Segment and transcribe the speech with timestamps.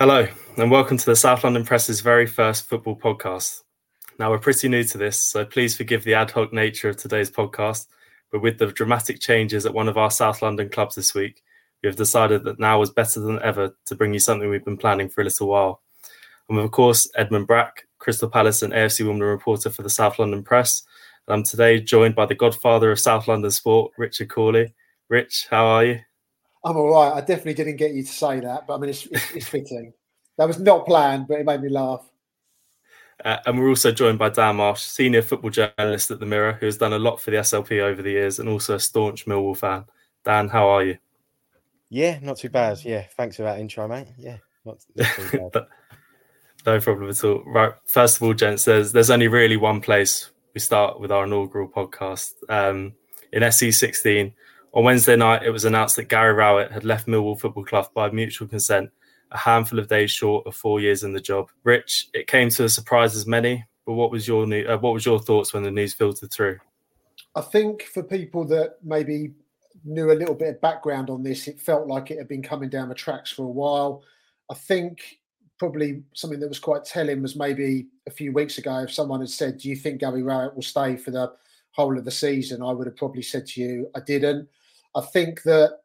[0.00, 0.28] Hello,
[0.58, 3.62] and welcome to the South London Press's very first football podcast.
[4.18, 7.30] Now, we're pretty new to this, so please forgive the ad hoc nature of today's
[7.30, 7.86] podcast.
[8.32, 11.42] But with the dramatic changes at one of our South London clubs this week,
[11.80, 14.76] we have decided that now is better than ever to bring you something we've been
[14.76, 15.80] planning for a little while.
[16.50, 20.42] I'm, of course, Edmund Brack, Crystal Palace and AFC Wimbledon reporter for the South London
[20.42, 20.82] Press.
[21.28, 24.74] And I'm today joined by the godfather of South London sport, Richard Cawley.
[25.08, 26.00] Rich, how are you?
[26.64, 27.12] I'm all right.
[27.12, 29.92] I definitely didn't get you to say that, but I mean, it's, it's, it's fitting.
[30.38, 32.08] That was not planned, but it made me laugh.
[33.24, 36.66] Uh, and we're also joined by Dan Marsh, senior football journalist at the Mirror, who
[36.66, 39.56] has done a lot for the SLP over the years and also a staunch Millwall
[39.56, 39.84] fan.
[40.24, 40.98] Dan, how are you?
[41.90, 42.84] Yeah, not too bad.
[42.84, 44.08] Yeah, thanks for that intro, mate.
[44.16, 45.66] Yeah, not, not too bad.
[46.66, 47.42] no problem at all.
[47.44, 51.24] Right, first of all, gents, there's there's only really one place we start with our
[51.24, 52.34] inaugural podcast.
[52.48, 52.92] Um,
[53.32, 54.32] in SE16,
[54.72, 58.10] on Wednesday night, it was announced that Gary Rowett had left Millwall Football Club by
[58.10, 58.90] mutual consent,
[59.30, 61.50] a handful of days short of four years in the job.
[61.64, 64.94] Rich, it came to a surprise as many, but what was your new, uh, what
[64.94, 66.58] was your thoughts when the news filtered through?
[67.34, 69.32] I think for people that maybe
[69.84, 72.68] knew a little bit of background on this, it felt like it had been coming
[72.68, 74.02] down the tracks for a while.
[74.50, 75.20] I think
[75.58, 79.30] probably something that was quite telling was maybe a few weeks ago if someone had
[79.30, 81.32] said, "Do you think Gary Rowett will stay for the
[81.72, 84.48] whole of the season?" I would have probably said to you, "I didn't."
[84.94, 85.80] I think that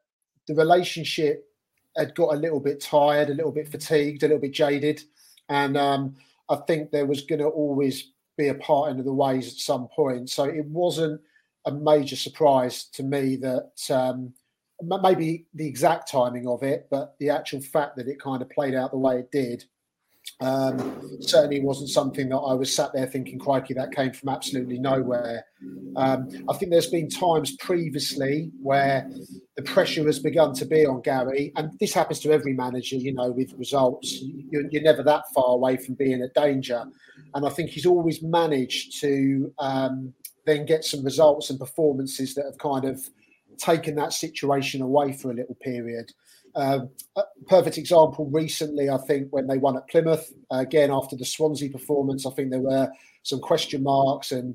[0.46, 1.48] the relationship
[1.96, 5.02] had got a little bit tired, a little bit fatigued, a little bit jaded,
[5.48, 6.16] and um,
[6.48, 9.88] I think there was going to always be a part into the ways at some
[9.88, 10.30] point.
[10.30, 11.20] So it wasn't
[11.66, 14.34] a major surprise to me that um,
[15.02, 18.74] maybe the exact timing of it, but the actual fact that it kind of played
[18.74, 19.64] out the way it did
[20.40, 24.78] um, certainly wasn't something that I was sat there thinking, crikey, that came from absolutely
[24.78, 25.46] nowhere.
[25.96, 29.08] Um, I think there's been times previously where
[29.56, 33.14] the pressure has begun to be on Gary, and this happens to every manager, you
[33.14, 34.20] know, with results.
[34.50, 36.84] You're, you're never that far away from being a danger.
[37.34, 40.12] And I think he's always managed to um,
[40.46, 43.00] then get some results and performances that have kind of
[43.56, 46.12] taken that situation away for a little period.
[46.54, 46.80] Uh,
[47.48, 52.26] perfect example recently, I think, when they won at Plymouth, again after the Swansea performance,
[52.26, 52.90] I think there were
[53.22, 54.54] some question marks, and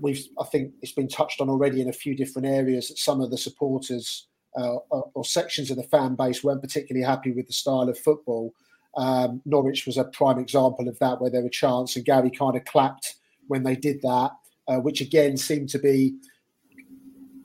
[0.00, 3.20] we've, I think it's been touched on already in a few different areas that some
[3.20, 7.48] of the supporters uh, or, or, sections of the fan base weren't particularly happy with
[7.48, 8.54] the style of football.
[8.96, 12.56] Um, Norwich was a prime example of that, where there were chants, and Gary kind
[12.56, 13.16] of clapped
[13.48, 14.30] when they did that,
[14.68, 16.14] uh, which again seemed to be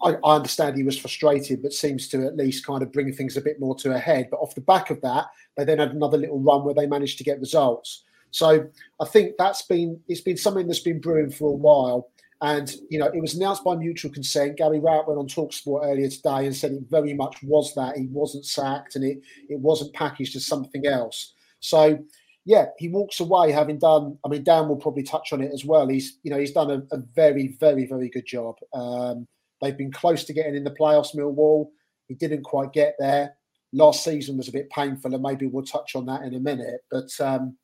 [0.04, 3.38] I, I, understand he was frustrated, but seems to at least kind of bring things
[3.38, 4.30] a bit more to a head.
[4.30, 5.28] But off the back of that,
[5.58, 8.04] they then had another little run where they managed to get results.
[8.32, 8.68] So
[9.00, 12.10] I think that's been it's been something that's been brewing for a while.
[12.42, 14.58] And you know, it was announced by mutual consent.
[14.58, 18.08] Gary Rowett went on Talksport earlier today and said it very much was that he
[18.08, 21.34] wasn't sacked and it it wasn't packaged as something else.
[21.60, 22.00] So
[22.46, 24.18] yeah, he walks away having done.
[24.24, 25.88] I mean, Dan will probably touch on it as well.
[25.88, 28.56] He's you know he's done a, a very very very good job.
[28.74, 29.28] Um,
[29.62, 31.70] They've been close to getting in the playoffs, Millwall.
[32.08, 33.36] He didn't quite get there.
[33.72, 36.82] Last season was a bit painful, and maybe we'll touch on that in a minute.
[36.90, 37.58] But um,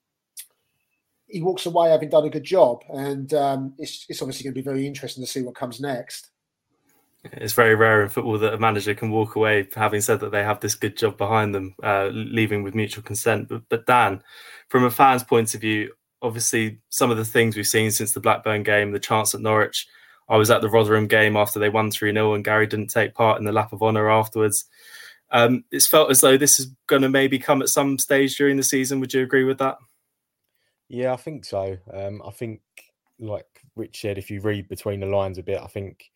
[1.27, 4.61] he walks away having done a good job, and um, it's, it's obviously going to
[4.61, 6.29] be very interesting to see what comes next.
[7.33, 10.43] It's very rare in football that a manager can walk away having said that they
[10.43, 13.49] have this good job behind them, uh, leaving with mutual consent.
[13.49, 14.21] But, but Dan,
[14.69, 15.91] from a fan's point of view,
[16.21, 19.87] obviously some of the things we've seen since the Blackburn game, the chance at Norwich,
[20.27, 23.13] I was at the Rotherham game after they won 3 0 and Gary didn't take
[23.13, 24.65] part in the lap of honour afterwards.
[25.31, 28.57] Um, it's felt as though this is going to maybe come at some stage during
[28.57, 28.99] the season.
[28.99, 29.77] Would you agree with that?
[30.87, 31.77] Yeah, I think so.
[31.91, 32.61] Um, I think,
[33.19, 33.45] like
[33.75, 36.11] Rich said, if you read between the lines a bit, I think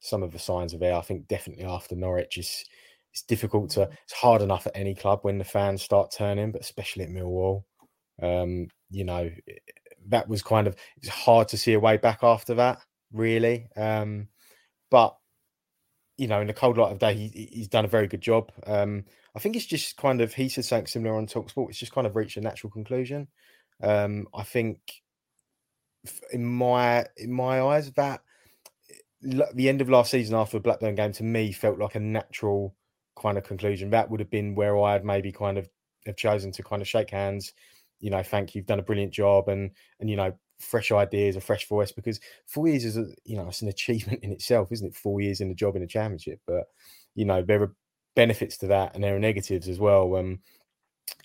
[0.00, 0.96] some of the signs are there.
[0.96, 2.64] I think definitely after Norwich is
[3.12, 6.62] it's difficult to it's hard enough at any club when the fans start turning, but
[6.62, 7.64] especially at Millwall.
[8.20, 9.30] Um, you know,
[10.08, 12.80] that was kind of it's hard to see a way back after that
[13.14, 13.68] really.
[13.76, 14.28] Um,
[14.90, 15.16] but
[16.16, 18.52] you know, in the cold light of day, he, he's done a very good job.
[18.66, 21.70] Um, I think it's just kind of he said something similar on Talksport.
[21.70, 23.28] It's just kind of reached a natural conclusion.
[23.82, 24.78] Um, I think
[26.32, 28.20] in my in my eyes that
[29.22, 32.74] the end of last season after the Blackburn game to me felt like a natural
[33.18, 33.90] kind of conclusion.
[33.90, 35.68] That would have been where I had maybe kind of
[36.06, 37.52] have chosen to kind of shake hands,
[38.00, 39.70] you know, thank you, you've done a brilliant job, and
[40.00, 41.92] and you know, fresh ideas, a fresh voice.
[41.92, 44.96] Because four years is a you know, it's an achievement in itself, isn't it?
[44.96, 46.64] Four years in the job in a championship, but
[47.14, 47.74] you know, there are
[48.16, 50.16] benefits to that, and there are negatives as well.
[50.16, 50.40] Um,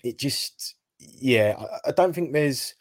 [0.04, 2.74] it just, yeah, I, I don't think there's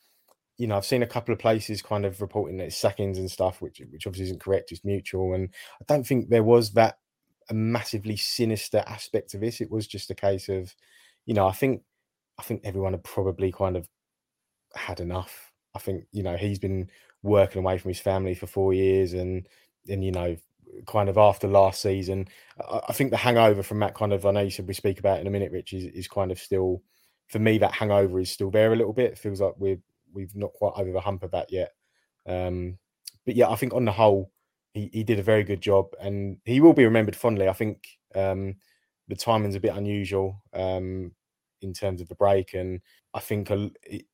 [0.60, 3.32] you know, I've seen a couple of places kind of reporting that it's sackings and
[3.32, 4.74] stuff, which which obviously isn't correct.
[4.74, 5.50] It's mutual, and
[5.82, 6.98] I don't think there was that
[7.50, 9.62] a massively sinister aspect of this.
[9.62, 10.76] It was just a case of,
[11.26, 11.84] you know, I think
[12.38, 13.88] I think everyone had probably kind of
[14.76, 15.49] had enough.
[15.76, 16.90] I think you know he's been
[17.22, 19.48] working away from his family for four years, and
[19.88, 20.36] and you know,
[20.88, 22.28] kind of after last season,
[22.60, 25.00] I, I think the hangover from that kind of I know you said we speak
[25.00, 26.82] about in a minute, Rich, is, is kind of still
[27.28, 29.12] for me that hangover is still there a little bit.
[29.12, 29.80] It feels like we're
[30.14, 31.74] we've not quite over the hump of that yet.
[32.26, 32.78] Um,
[33.26, 34.32] but yeah, I think on the whole,
[34.74, 37.48] he, he did a very good job, and he will be remembered fondly.
[37.48, 38.56] I think um,
[39.08, 41.12] the timing's a bit unusual um,
[41.62, 42.82] in terms of the break, and
[43.14, 43.50] I think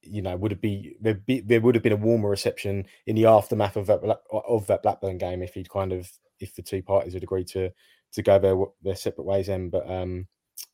[0.02, 3.16] you know would it be there, be there would have been a warmer reception in
[3.16, 4.02] the aftermath of that
[4.32, 7.72] of that Blackburn game if he'd kind of if the two parties had agreed to
[8.14, 9.48] to go their their separate ways.
[9.48, 10.28] Then, but um,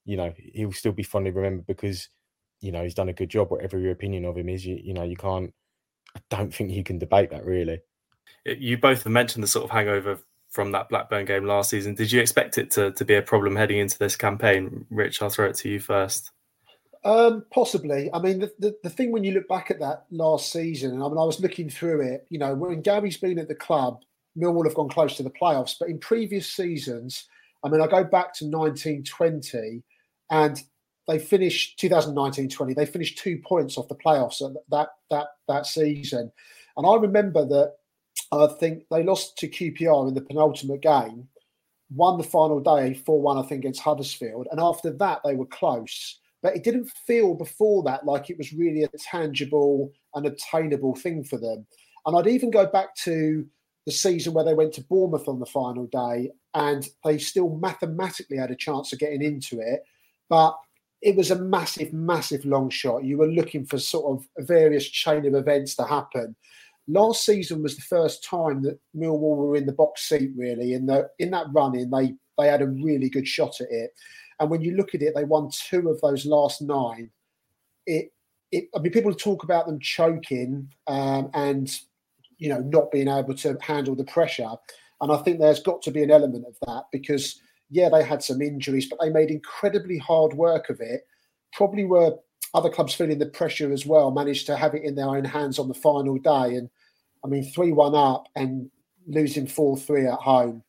[0.06, 2.10] you know he'll still be fondly remembered because
[2.60, 3.52] you know he's done a good job.
[3.52, 5.54] Whatever your opinion of him is, you, you know you can't.
[6.16, 7.82] I don't think you can debate that really.
[8.46, 10.20] You both have mentioned the sort of hangover
[10.52, 11.96] from that Blackburn game last season.
[11.96, 14.86] Did you expect it to, to be a problem heading into this campaign?
[14.90, 16.32] Rich, I'll throw it to you first.
[17.04, 18.10] Um, possibly.
[18.14, 21.04] I mean, the, the, the, thing when you look back at that last season, and
[21.04, 24.04] I mean, I was looking through it, you know, when Gary's been at the club,
[24.38, 25.76] Millwall have gone close to the playoffs.
[25.80, 27.28] But in previous seasons,
[27.64, 29.82] I mean, I go back to 1920
[30.30, 30.62] and
[31.08, 34.40] they finished 2019-20 they finished two points off the playoffs
[34.70, 36.32] that that that season
[36.78, 37.74] and i remember that
[38.32, 41.28] i think they lost to qpr in the penultimate game
[41.94, 46.20] won the final day 4-1 i think against huddersfield and after that they were close
[46.42, 51.24] but it didn't feel before that like it was really a tangible and attainable thing
[51.24, 51.66] for them
[52.06, 53.46] and i'd even go back to
[53.86, 58.38] the season where they went to bournemouth on the final day and they still mathematically
[58.38, 59.84] had a chance of getting into it
[60.30, 60.56] but
[61.02, 63.04] it was a massive, massive long shot.
[63.04, 66.36] You were looking for sort of various chain of events to happen.
[66.88, 70.74] Last season was the first time that Millwall were in the box seat, really.
[70.74, 73.92] In the in that run in, they they had a really good shot at it.
[74.42, 77.12] And when you look at it, they won two of those last nine.
[77.86, 78.12] It,
[78.52, 81.72] it I mean, people talk about them choking um, and
[82.40, 84.50] you know not being able to handle the pressure.
[85.00, 87.40] And I think there's got to be an element of that because
[87.70, 91.02] yeah, they had some injuries, but they made incredibly hard work of it.
[91.54, 92.18] Probably were
[92.56, 95.60] other clubs feeling the pressure as well, managed to have it in their own hands
[95.60, 96.56] on the final day.
[96.56, 96.68] And
[97.24, 98.72] I mean, 3 1 up and
[99.08, 100.64] losing 4 3 at home.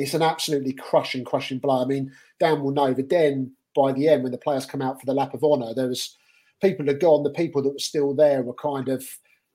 [0.00, 1.82] It's an absolutely crushing, crushing blow.
[1.82, 4.98] I mean, Dan will know the Den by the end, when the players come out
[4.98, 6.16] for the lap of honour, there was
[6.60, 9.04] people had gone, the people that were still there were kind of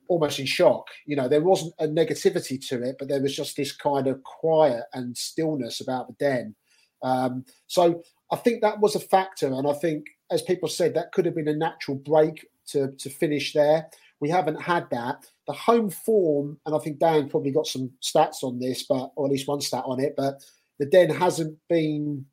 [0.07, 0.87] almost in shock.
[1.05, 4.23] You know, there wasn't a negativity to it, but there was just this kind of
[4.23, 6.55] quiet and stillness about the Den.
[7.03, 11.11] Um, so I think that was a factor, and I think, as people said, that
[11.11, 13.89] could have been a natural break to to finish there.
[14.19, 15.25] We haven't had that.
[15.47, 19.25] The home form, and I think Dan probably got some stats on this, but or
[19.25, 20.13] at least one stat on it.
[20.15, 20.43] But
[20.79, 22.25] the Den hasn't been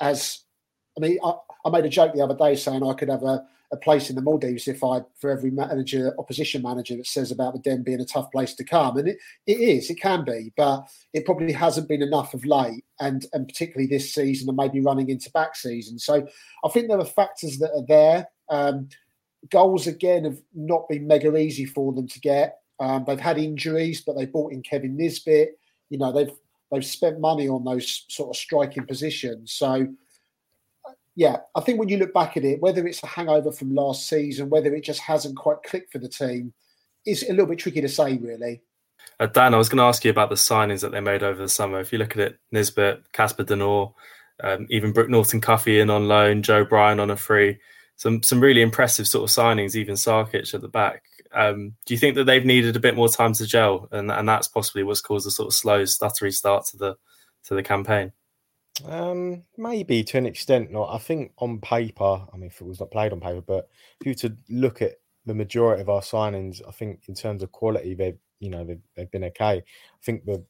[0.00, 0.44] as.
[0.96, 1.34] I mean, I,
[1.64, 4.16] I made a joke the other day saying I could have a a place in
[4.16, 8.00] the Maldives if I for every manager opposition manager that says about the Den being
[8.00, 11.52] a tough place to come, and it, it is, it can be, but it probably
[11.52, 15.54] hasn't been enough of late, and and particularly this season, and maybe running into back
[15.54, 15.98] season.
[15.98, 16.26] So
[16.64, 18.28] I think there are factors that are there.
[18.48, 18.88] Um,
[19.50, 22.58] goals again have not been mega easy for them to get.
[22.80, 25.58] Um, they've had injuries, but they brought in Kevin Nisbet.
[25.90, 26.32] You know they've
[26.70, 29.52] they've spent money on those sort of striking positions.
[29.52, 29.88] So
[31.18, 34.08] yeah, I think when you look back at it, whether it's a hangover from last
[34.08, 36.52] season, whether it just hasn't quite clicked for the team,
[37.04, 38.62] is a little bit tricky to say, really.
[39.18, 41.42] Uh, Dan, I was going to ask you about the signings that they made over
[41.42, 41.80] the summer.
[41.80, 43.92] If you look at it, Nisbet, Casper De Norre,
[44.44, 47.58] um, even Brooke Norton Cuffy in on loan, Joe Bryan on a free,
[47.98, 51.02] some some really impressive sort of signings, even Sarkic at the back.
[51.32, 54.26] Um, do you think that they've needed a bit more time to gel, and and
[54.26, 56.96] that's possibly what's caused a sort of slow, stuttery start to the
[57.44, 58.12] to the campaign?
[58.86, 60.70] Um, maybe to an extent.
[60.70, 60.94] Not.
[60.94, 63.68] I think on paper, I mean, if it was not played on paper, but
[64.00, 64.92] if you to look at
[65.26, 68.80] the majority of our signings, I think in terms of quality, they've you know they've,
[68.94, 69.56] they've been okay.
[69.56, 70.44] I think the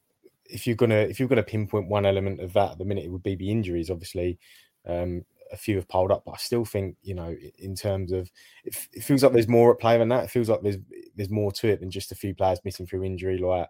[0.45, 3.11] if you're gonna if you're gonna pinpoint one element of that at the minute, it
[3.11, 3.89] would be the injuries.
[3.89, 4.37] Obviously,
[4.85, 8.29] um, a few have piled up, but I still think you know in terms of
[8.63, 10.25] it, it feels like there's more at play than that.
[10.25, 10.77] It feels like there's
[11.15, 13.37] there's more to it than just a few players missing through injury.
[13.37, 13.67] Like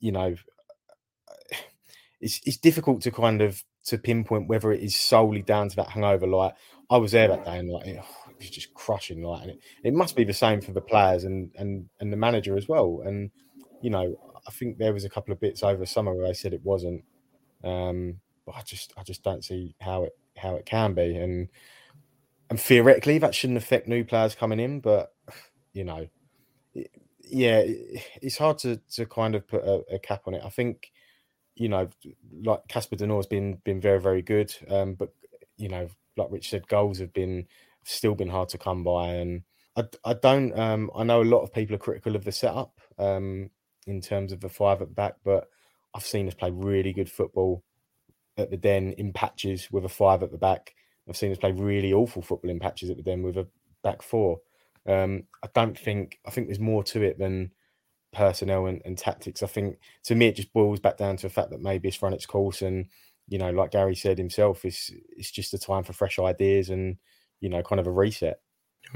[0.00, 0.34] you know,
[2.20, 5.90] it's it's difficult to kind of to pinpoint whether it is solely down to that
[5.90, 6.26] hangover.
[6.26, 6.54] Like
[6.90, 8.00] I was there that day, and like it
[8.38, 9.22] was just crushing.
[9.22, 12.16] Like, and it, it must be the same for the players and and and the
[12.16, 13.02] manager as well.
[13.04, 13.30] And
[13.80, 14.14] you know,
[14.46, 17.04] I think there was a couple of bits over summer where they said it wasn't.
[17.64, 21.16] Um, but I just I just don't see how it how it can be.
[21.16, 21.48] And
[22.50, 25.14] and theoretically that shouldn't affect new players coming in, but
[25.72, 26.06] you know,
[27.20, 27.62] yeah,
[28.20, 30.42] it's hard to to kind of put a, a cap on it.
[30.44, 30.92] I think
[31.54, 31.88] you know,
[32.42, 35.14] like Casper De Norre's been been very very good, um, but
[35.56, 37.46] you know, like Rich said, goals have been
[37.84, 39.42] still been hard to come by, and
[39.76, 40.58] I, I don't.
[40.58, 43.50] Um, I know a lot of people are critical of the setup um,
[43.86, 45.48] in terms of the five at back, but
[45.94, 47.62] I've seen us play really good football
[48.36, 50.74] at the Den in patches with a five at the back.
[51.08, 53.46] I've seen us play really awful football in patches at the Den with a
[53.82, 54.40] back four.
[54.86, 57.52] Um, I don't think I think there's more to it than
[58.12, 59.42] personnel and, and, tactics.
[59.42, 62.02] I think to me it just boils back down to the fact that maybe it's
[62.02, 62.86] run its course and
[63.28, 66.96] you know, like Gary said himself, it's it's just a time for fresh ideas and
[67.40, 68.40] you know, kind of a reset.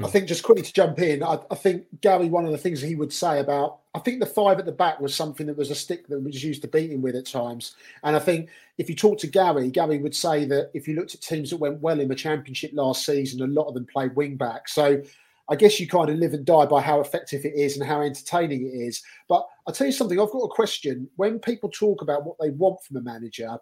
[0.03, 2.81] I think just quickly to jump in, I, I, think Gary, one of the things
[2.81, 5.71] he would say about, I think the five at the back was something that was
[5.71, 7.77] a stick that was used to beat him with at times.
[8.03, 11.15] And I think if you talk to Gary, Gary would say that if you looked
[11.15, 14.15] at teams that went well in the championship last season, a lot of them played
[14.15, 14.69] wing back.
[14.69, 15.03] So
[15.49, 18.03] I guess you kind of live and die by how effective it is and how
[18.03, 19.03] entertaining it is.
[19.31, 21.09] But I'll tell you something, I've got a question.
[21.17, 23.57] When people talk about what they want from a manager,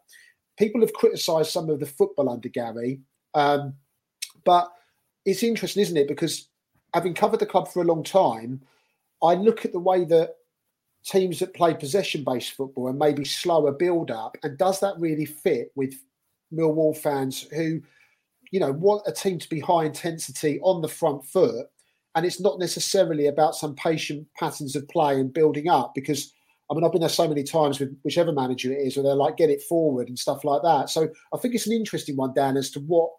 [0.58, 3.02] people have criticised some of the football under Gary.
[3.34, 3.74] Um,
[4.44, 4.72] but
[5.24, 6.08] it's interesting, isn't it?
[6.08, 6.48] Because
[6.92, 8.62] having covered the club for a long time,
[9.24, 10.34] I look at the way that
[11.04, 15.24] teams that play possession based football and maybe slower build up, and does that really
[15.24, 15.94] fit with
[16.52, 17.80] Millwall fans who,
[18.50, 21.66] you know, want a team to be high intensity on the front foot?
[22.14, 26.32] And it's not necessarily about some patient patterns of play and building up because
[26.70, 29.14] I mean, I've been there so many times with whichever manager it is, where they're
[29.14, 30.88] like, get it forward and stuff like that.
[30.88, 33.10] So I think it's an interesting one, Dan, as to what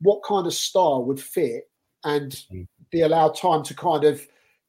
[0.00, 1.64] what kind of style would fit
[2.04, 2.66] and mm.
[2.90, 4.26] be allowed time to kind of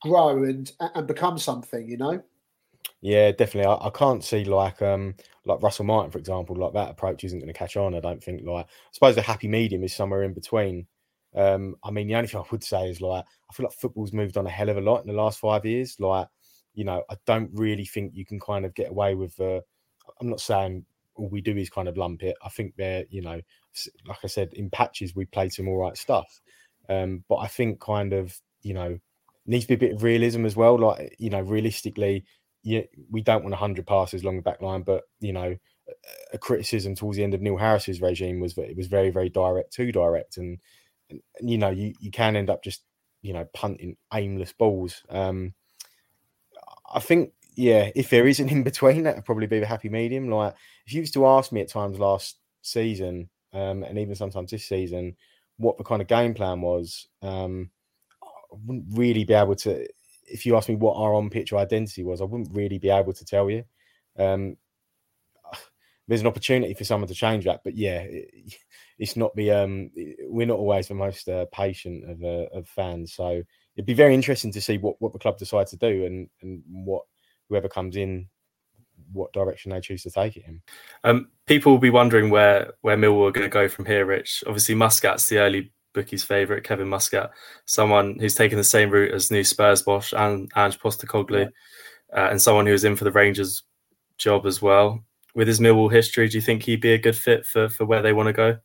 [0.09, 2.21] grow and and become something, you know?
[3.01, 3.71] Yeah, definitely.
[3.71, 7.39] I, I, can't see like um like Russell Martin, for example, like that approach isn't
[7.39, 7.95] going to catch on.
[7.95, 8.41] I don't think.
[8.45, 10.87] Like, I suppose the happy medium is somewhere in between.
[11.35, 14.13] Um, I mean, the only thing I would say is like I feel like football's
[14.13, 15.99] moved on a hell of a lot in the last five years.
[15.99, 16.27] Like,
[16.73, 19.39] you know, I don't really think you can kind of get away with.
[19.39, 19.61] Uh,
[20.19, 20.85] I'm not saying
[21.15, 22.35] all we do is kind of lump it.
[22.43, 23.41] I think they're, you know,
[24.07, 26.41] like I said, in patches we played some all right stuff.
[26.89, 28.99] Um, but I think kind of, you know,
[29.45, 30.77] needs to be a bit of realism as well.
[30.77, 32.25] Like, you know, realistically,
[32.63, 35.55] yeah, we don't want 100 passes along the back line, but, you know,
[36.33, 39.29] a criticism towards the end of Neil Harris's regime was that it was very, very
[39.29, 40.37] direct, too direct.
[40.37, 40.59] And,
[41.09, 42.83] and, you know, you, you can end up just,
[43.21, 45.03] you know, punting aimless balls.
[45.09, 45.53] Um,
[46.93, 49.89] I think, yeah, if there is an in between, that would probably be the happy
[49.89, 50.29] medium.
[50.29, 54.51] Like, if you used to ask me at times last season, um, and even sometimes
[54.51, 55.15] this season,
[55.57, 57.69] what the kind of game plan was, um,
[58.65, 59.87] wouldn't really be able to.
[60.27, 63.13] If you ask me what our on pitch identity was, I wouldn't really be able
[63.13, 63.63] to tell you.
[64.17, 64.57] Um,
[66.07, 68.57] there's an opportunity for someone to change that, but yeah, it,
[68.97, 69.91] it's not the um,
[70.23, 73.41] we're not always the most uh, patient of uh, of fans, so
[73.75, 76.63] it'd be very interesting to see what what the club decides to do and and
[76.67, 77.03] what
[77.49, 78.27] whoever comes in
[79.11, 80.61] what direction they choose to take it in.
[81.03, 84.05] Um, people will be wondering where where Millwall are going to go from here.
[84.05, 86.63] Rich, obviously Muscat's the early bookies' favourite.
[86.63, 87.31] Kevin Muscat,
[87.65, 91.49] someone who's taken the same route as new Spurs Bosch and Ange Postecoglou,
[92.13, 92.19] yeah.
[92.19, 93.63] uh, and someone who was in for the Rangers
[94.19, 95.03] job as well.
[95.33, 98.03] With his Millwall history, do you think he'd be a good fit for for where
[98.03, 98.57] they want to go?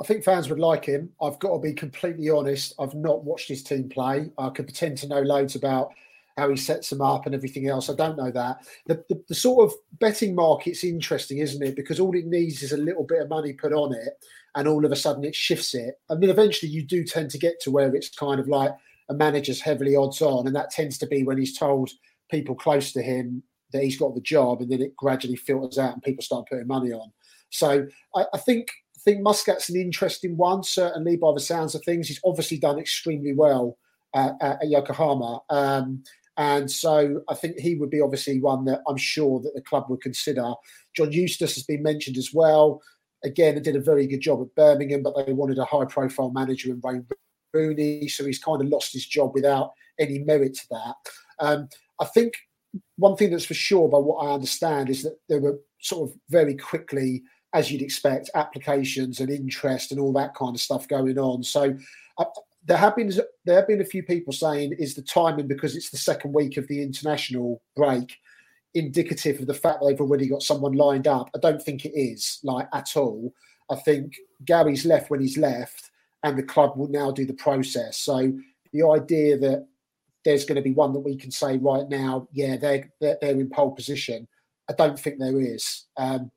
[0.00, 1.10] I think fans would like him.
[1.20, 2.74] I've got to be completely honest.
[2.78, 4.30] I've not watched his team play.
[4.38, 5.92] I could pretend to know loads about
[6.38, 7.90] how he sets them up and everything else.
[7.90, 8.64] I don't know that.
[8.86, 11.76] The, the, the, sort of betting market's interesting, isn't it?
[11.76, 14.84] Because all it needs is a little bit of money put on it, and all
[14.84, 15.94] of a sudden it shifts it.
[16.10, 18.72] I mean, eventually you do tend to get to where it's kind of like
[19.08, 21.90] a manager's heavily odds on, and that tends to be when he's told
[22.30, 23.42] people close to him
[23.72, 26.66] that he's got the job, and then it gradually filters out and people start putting
[26.66, 27.10] money on.
[27.50, 31.82] So I, I think I think Muscat's an interesting one, certainly by the sounds of
[31.84, 32.08] things.
[32.08, 33.78] He's obviously done extremely well
[34.14, 35.40] at, at Yokohama.
[35.48, 36.02] Um,
[36.36, 39.86] and so I think he would be obviously one that I'm sure that the club
[39.88, 40.52] would consider.
[40.94, 42.82] John Eustace has been mentioned as well.
[43.24, 46.30] Again, he did a very good job at Birmingham, but they wanted a high profile
[46.30, 47.06] manager in Wayne
[47.52, 48.08] Rooney.
[48.08, 50.94] So he's kind of lost his job without any merit to that.
[51.38, 51.68] Um,
[52.00, 52.34] I think
[52.96, 56.16] one thing that's for sure, by what I understand, is that there were sort of
[56.28, 57.22] very quickly,
[57.52, 61.42] as you'd expect, applications and interest and all that kind of stuff going on.
[61.42, 61.76] So
[62.18, 62.24] uh,
[62.64, 63.12] there have been
[63.44, 66.56] there have been a few people saying is the timing because it's the second week
[66.56, 68.16] of the international break
[68.74, 71.30] indicative of the fact that they've already got someone lined up.
[71.34, 73.34] I don't think it is like at all.
[73.70, 75.90] I think Gary's left when he's left,
[76.22, 77.96] and the club will now do the process.
[77.96, 78.32] So
[78.72, 79.66] the idea that
[80.24, 83.40] there's going to be one that we can say right now, yeah, they're they're, they're
[83.40, 84.28] in pole position.
[84.68, 85.86] I don't think there is.
[85.96, 86.30] Um,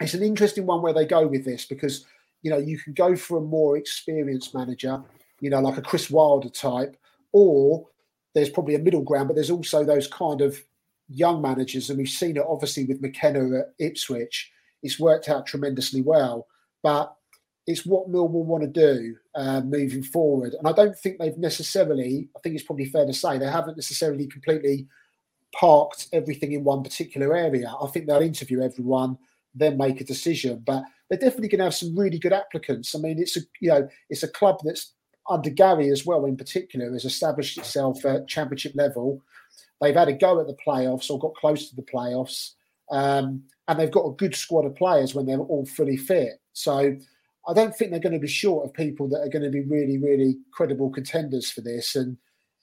[0.00, 2.06] it's an interesting one where they go with this because
[2.42, 5.02] you know you can go for a more experienced manager,
[5.40, 6.96] you know, like a Chris Wilder type,
[7.32, 7.86] or
[8.34, 10.62] there's probably a middle ground, but there's also those kind of
[11.08, 14.50] young managers, and we've seen it obviously with McKenna at Ipswich.
[14.82, 16.46] It's worked out tremendously well,
[16.82, 17.14] but
[17.66, 20.54] it's what Millwall want to do uh, moving forward.
[20.54, 23.78] And I don't think they've necessarily, I think it's probably fair to say, they haven't
[23.78, 24.86] necessarily completely
[25.54, 27.72] parked everything in one particular area.
[27.80, 29.16] I think they'll interview everyone,
[29.54, 30.62] then make a decision.
[30.66, 32.94] But they're definitely going to have some really good applicants.
[32.94, 34.92] I mean, it's a you know it's a club that's
[35.28, 39.22] under Gary as well, in particular, has established itself at championship level.
[39.84, 42.52] They've had a go at the playoffs or got close to the playoffs,
[42.90, 46.40] um, and they've got a good squad of players when they're all fully fit.
[46.52, 46.96] So
[47.46, 49.62] I don't think they're going to be short of people that are going to be
[49.62, 52.16] really, really credible contenders for this, and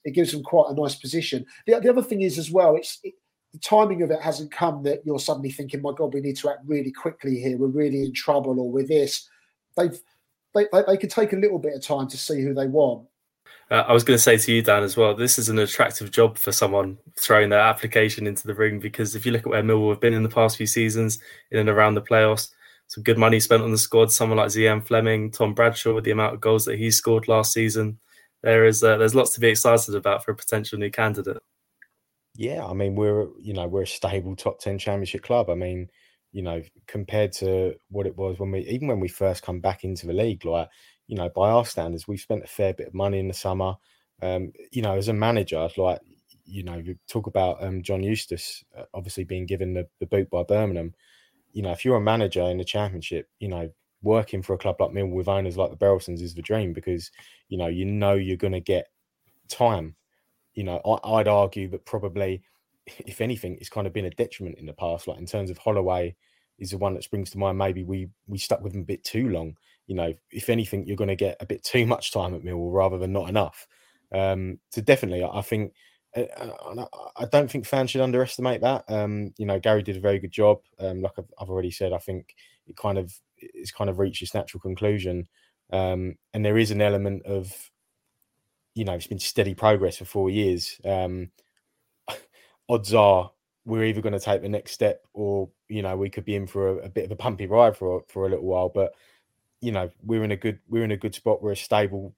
[0.03, 1.45] it gives them quite a nice position.
[1.67, 3.13] The, the other thing is as well, it's it,
[3.53, 6.49] the timing of it hasn't come that you're suddenly thinking, "My God, we need to
[6.49, 7.57] act really quickly here.
[7.57, 9.29] We're really in trouble," or with this.
[9.77, 9.99] They've
[10.55, 13.07] they, they, they could take a little bit of time to see who they want.
[13.69, 15.15] Uh, I was going to say to you, Dan, as well.
[15.15, 19.25] This is an attractive job for someone throwing their application into the ring because if
[19.25, 21.19] you look at where Millwall have been in the past few seasons,
[21.51, 22.49] in and around the playoffs,
[22.87, 24.11] some good money spent on the squad.
[24.11, 27.53] Someone like Zian Flemming, Tom Bradshaw, with the amount of goals that he scored last
[27.53, 27.97] season,
[28.43, 31.41] there is uh, there's lots to be excited about for a potential new candidate.
[32.35, 35.49] Yeah, I mean we're you know we're a stable top ten championship club.
[35.49, 35.89] I mean,
[36.33, 39.85] you know, compared to what it was when we even when we first come back
[39.85, 40.67] into the league, like
[41.11, 43.75] you know, by our standards, we've spent a fair bit of money in the summer.
[44.23, 45.99] Um, you know, as a manager, like
[46.45, 50.29] you know, you talk about um, John Eustace uh, obviously being given the, the boot
[50.31, 50.95] by Birmingham
[51.53, 53.69] you know, if you're a manager in the championship, you know,
[54.01, 57.11] working for a club like Millwall with owners like the Berylsons is the dream because,
[57.49, 58.87] you know, you know you're going to get
[59.47, 59.95] time.
[60.53, 62.43] You know, I, would argue that probably,
[62.85, 65.07] if anything, it's kind of been a detriment in the past.
[65.07, 66.15] Like in terms of Holloway,
[66.59, 67.57] is the one that springs to mind.
[67.57, 69.57] Maybe we we stuck with him a bit too long.
[69.87, 72.73] You know, if anything, you're going to get a bit too much time at Millwall
[72.73, 73.67] rather than not enough.
[74.13, 75.73] Um, so definitely, I think
[76.15, 76.85] uh, uh,
[77.17, 78.83] I don't think fans should underestimate that.
[78.89, 80.59] Um, you know, Gary did a very good job.
[80.79, 82.35] Um, like I've, already said, I think
[82.67, 85.27] it kind of it's kind of reached its natural conclusion.
[85.71, 87.53] Um, and there is an element of,
[88.75, 90.79] you know, it's been steady progress for four years.
[90.83, 91.31] Um,
[92.69, 93.31] odds are
[93.63, 96.47] we're either going to take the next step, or you know, we could be in
[96.47, 98.69] for a, a bit of a pumpy ride for for a little while.
[98.69, 98.93] But
[99.61, 101.41] you know, we're in a good we're in a good spot.
[101.41, 102.15] We're a stable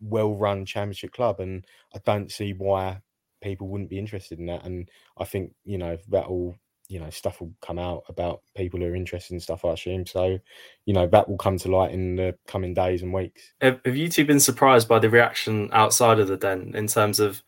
[0.00, 3.00] well run championship club and I don't see why
[3.42, 4.64] people wouldn't be interested in that.
[4.64, 6.56] And I think you know that all
[6.88, 9.64] you know stuff will come out about people who are interested in stuff.
[9.64, 10.38] I assume so.
[10.86, 13.52] You know that will come to light in the coming days and weeks.
[13.60, 17.20] Have, have you two been surprised by the reaction outside of the den in terms
[17.20, 17.42] of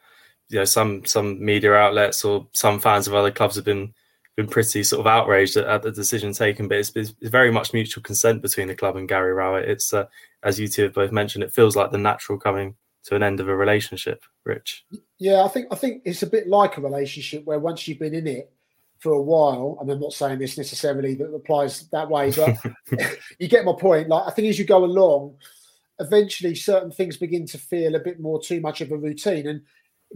[0.49, 3.95] you know some some media outlets or some fans of other clubs have been
[4.37, 7.73] been pretty sort of outraged at, at the decision taken, but it's, it's, very much
[7.73, 9.69] mutual consent between the club and Gary Rowett.
[9.69, 10.07] It's uh,
[10.43, 13.41] as you two have both mentioned, it feels like the natural coming to an end
[13.41, 14.25] of a relationship.
[14.45, 14.85] Rich.
[15.19, 18.15] Yeah, I think I think it's a bit like a relationship where once you've been
[18.15, 18.53] in it
[18.99, 22.57] for a while, and I'm not saying this necessarily that applies that way, but
[23.39, 24.09] you get my point.
[24.09, 25.37] Like I think as you go along,
[26.01, 29.47] eventually certain things begin to feel a bit more too much of a routine.
[29.47, 29.63] And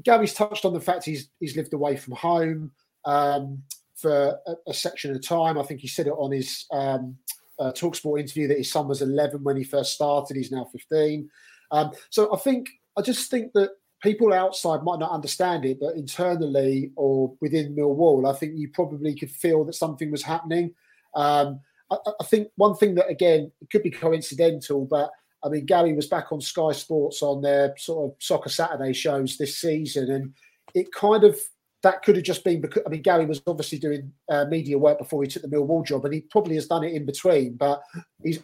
[0.03, 2.73] Gary's touched on the fact he's he's lived away from home
[3.05, 3.63] um,
[3.99, 5.59] for a, a, section of time.
[5.59, 7.17] I think he said it on his um,
[7.59, 10.37] uh, Talksport interview that his son was 11 when he first started.
[10.37, 11.29] He's now 15.
[11.71, 13.71] Um, so I think I just think that
[14.03, 19.15] people outside might not understand it, but internally or within Millwall, I think you probably
[19.15, 20.75] could feel that something was happening.
[21.15, 25.11] Um, I, I, think one thing that again it could be coincidental, but
[25.43, 29.37] I mean Gary was back on Sky Sports on their sort of soccer Saturday shows
[29.37, 30.35] this season, and
[30.75, 31.39] it kind of
[31.83, 34.99] that could have just been because I mean Gary was obviously doing uh, media work
[34.99, 37.57] before he took the Millwall job, and he probably has done it in between.
[37.57, 37.81] But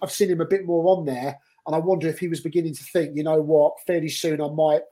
[0.02, 2.74] I've seen him a bit more on there, and I wonder if he was beginning
[2.74, 4.82] to think, you know what, fairly soon I might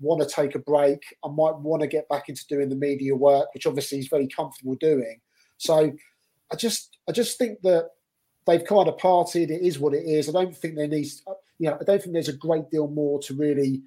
[0.00, 1.02] want to take a break.
[1.24, 4.28] I might want to get back into doing the media work, which obviously he's very
[4.28, 5.20] comfortable doing.
[5.56, 5.92] So
[6.52, 7.90] I just I just think that
[8.46, 9.50] they've kind of partied.
[9.50, 10.28] It is what it is.
[10.28, 11.22] I don't think there needs,
[11.58, 13.82] you know, I don't think there's a great deal more to really,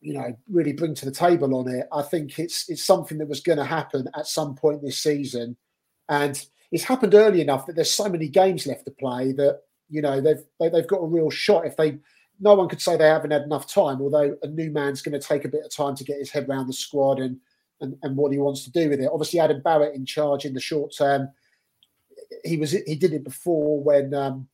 [0.00, 1.86] you know, really bring to the table on it.
[1.92, 5.56] I think it's it's something that was going to happen at some point this season,
[6.08, 10.02] and it's happened early enough that there's so many games left to play that you
[10.02, 11.98] know they've they, have they have got a real shot if they.
[12.38, 14.02] No one could say they haven't had enough time.
[14.02, 16.46] Although a new man's going to take a bit of time to get his head
[16.46, 17.40] around the squad and
[17.80, 19.10] and, and what he wants to do with it.
[19.10, 21.30] Obviously, Adam Barrett in charge in the short term.
[22.44, 24.48] He was he did it before when um,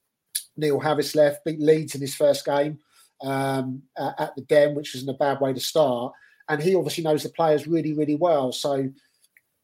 [0.56, 2.78] Neil Harris left, beat Leeds in his first game.
[3.22, 6.12] Um, at the Den, which isn't a bad way to start.
[6.48, 8.52] And he obviously knows the players really, really well.
[8.52, 8.74] So,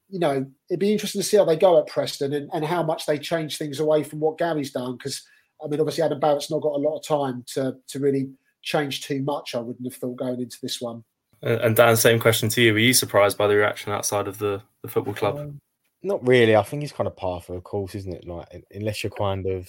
[0.08, 2.82] you know, it'd be interesting to see how they go at Preston and, and how
[2.82, 4.96] much they change things away from what Gary's done.
[4.96, 5.22] Because,
[5.62, 8.30] I mean, obviously, Adam Barrett's not got a lot of time to, to really
[8.62, 11.04] change too much, I wouldn't have thought, going into this one.
[11.42, 12.72] And Dan, same question to you.
[12.72, 15.38] Were you surprised by the reaction outside of the, the football club?
[15.38, 15.60] Um,
[16.02, 16.56] not really.
[16.56, 18.26] I think it's kind of par for the course, isn't it?
[18.26, 19.68] Like, unless you're kind of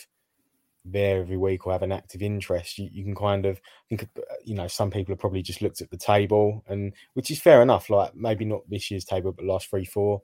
[0.86, 4.22] there every week or have an active interest, you, you can kind of think, uh,
[4.44, 7.62] you know, some people have probably just looked at the table, and which is fair
[7.62, 7.89] enough.
[7.89, 10.22] Like maybe not this year's table, but last three, four.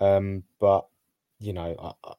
[0.00, 0.86] Um, but
[1.40, 2.12] you know, I, I,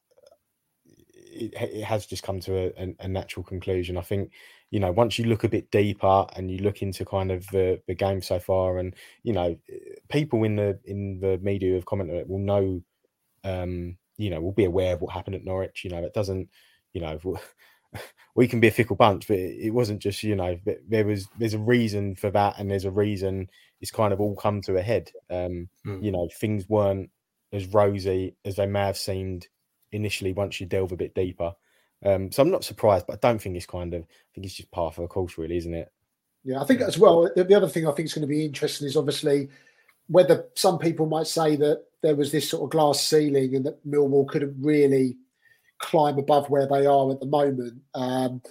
[1.32, 3.96] it, it, has just come to a, a, natural conclusion.
[3.96, 4.32] I think,
[4.70, 7.80] you know, once you look a bit deeper and you look into kind of the,
[7.86, 9.56] the game so far, and you know,
[10.08, 12.82] people in the in the media have commented it will know,
[13.44, 15.84] um, you know, will be aware of what happened at Norwich.
[15.84, 16.48] You know, it doesn't,
[16.92, 17.18] you know,
[18.34, 21.54] we can be a fickle bunch, but it wasn't just you know there was there's
[21.54, 23.48] a reason for that, and there's a reason
[23.80, 25.10] it's kind of all come to a head.
[25.30, 26.02] Um, mm.
[26.02, 27.10] You know, things weren't
[27.52, 29.48] as rosy as they may have seemed
[29.92, 31.52] initially once you delve a bit deeper.
[32.04, 34.54] Um, so I'm not surprised, but I don't think it's kind of I think it's
[34.54, 35.92] just par for the course, really, isn't it?
[36.44, 37.28] Yeah, I think as well.
[37.36, 39.48] The other thing I think is going to be interesting is obviously
[40.08, 43.86] whether some people might say that there was this sort of glass ceiling and that
[43.86, 45.16] Millwall couldn't really
[45.80, 47.80] climb above where they are at the moment.
[47.94, 48.42] Um,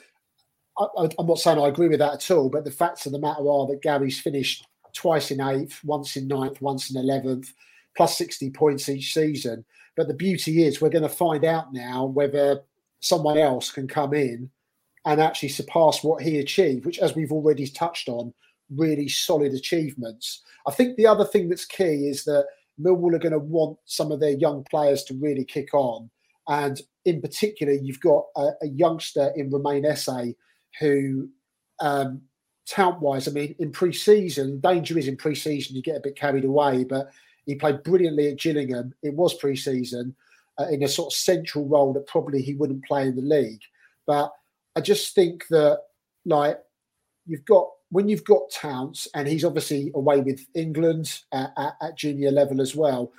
[0.77, 3.19] I, am not saying I agree with that at all, but the facts of the
[3.19, 7.53] matter are that Gary's finished twice in eighth, once in ninth, once in eleventh,
[7.95, 9.65] plus 60 points each season.
[9.95, 12.61] But the beauty is we're going to find out now whether
[13.01, 14.49] someone else can come in
[15.05, 18.33] and actually surpass what he achieved, which, as we've already touched on,
[18.69, 20.43] really solid achievements.
[20.67, 22.45] I think the other thing that's key is that
[22.79, 26.09] Millwall are going to want some of their young players to really kick on.
[26.47, 30.35] And in particular, you've got a, a youngster in Romain Esse
[30.79, 31.27] who,
[31.79, 32.21] um,
[32.67, 36.01] talent wise, I mean, in pre season, danger is in pre season, you get a
[36.01, 37.09] bit carried away, but
[37.45, 38.93] he played brilliantly at Gillingham.
[39.01, 40.15] It was pre season
[40.59, 43.61] uh, in a sort of central role that probably he wouldn't play in the league.
[44.05, 44.31] But
[44.75, 45.79] I just think that,
[46.25, 46.59] like,
[47.25, 52.29] you've got when you've got Towns, and he's obviously away with England at, at junior
[52.29, 53.11] level as well.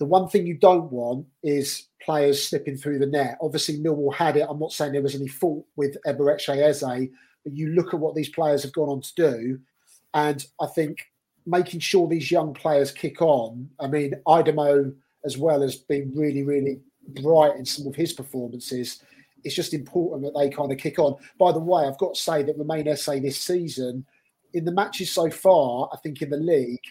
[0.00, 3.36] The one thing you don't want is players slipping through the net.
[3.42, 4.46] Obviously, Millwall had it.
[4.48, 7.10] I'm not saying there was any fault with Eberechi Eze,
[7.44, 9.60] but you look at what these players have gone on to do,
[10.14, 11.06] and I think
[11.46, 13.68] making sure these young players kick on.
[13.78, 14.94] I mean, Aidomo
[15.26, 16.80] as well has been really, really
[17.22, 19.02] bright in some of his performances.
[19.44, 21.16] It's just important that they kind of kick on.
[21.38, 24.06] By the way, I've got to say that Romain Esse this season,
[24.54, 26.84] in the matches so far, I think in the league,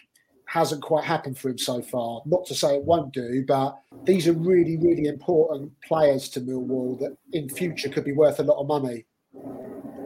[0.50, 2.22] hasn't quite happened for him so far.
[2.26, 6.98] Not to say it won't do, but these are really, really important players to Millwall
[6.98, 9.06] that in future could be worth a lot of money.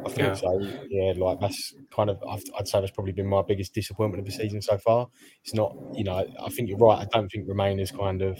[0.04, 0.34] I think yeah.
[0.34, 0.60] so.
[0.90, 4.32] Yeah, like that's kind of I'd say that's probably been my biggest disappointment of the
[4.32, 5.08] season so far.
[5.42, 6.98] It's not, you know, I think you're right.
[6.98, 8.38] I don't think Romain has kind of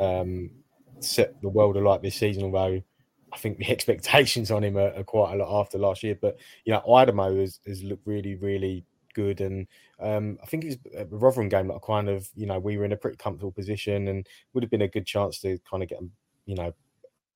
[0.00, 0.48] um,
[1.00, 2.80] set the world alight this season, although
[3.34, 6.16] I think the expectations on him are, are, quite a lot after last year.
[6.18, 9.40] But you know, Aidomo has, has looked really, really good.
[9.40, 9.66] And
[10.00, 12.76] um, I think it was a Rotherham game that I kind of, you know, we
[12.76, 15.82] were in a pretty comfortable position and would have been a good chance to kind
[15.82, 16.00] of get,
[16.46, 16.74] you know,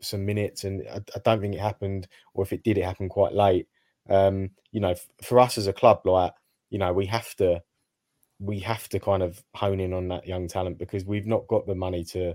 [0.00, 0.64] some minutes.
[0.64, 3.68] And I, I don't think it happened, or if it did, it happened quite late.
[4.08, 6.32] Um, you know, f- for us as a club, like,
[6.70, 7.62] you know, we have to,
[8.38, 11.66] we have to kind of hone in on that young talent because we've not got
[11.66, 12.34] the money to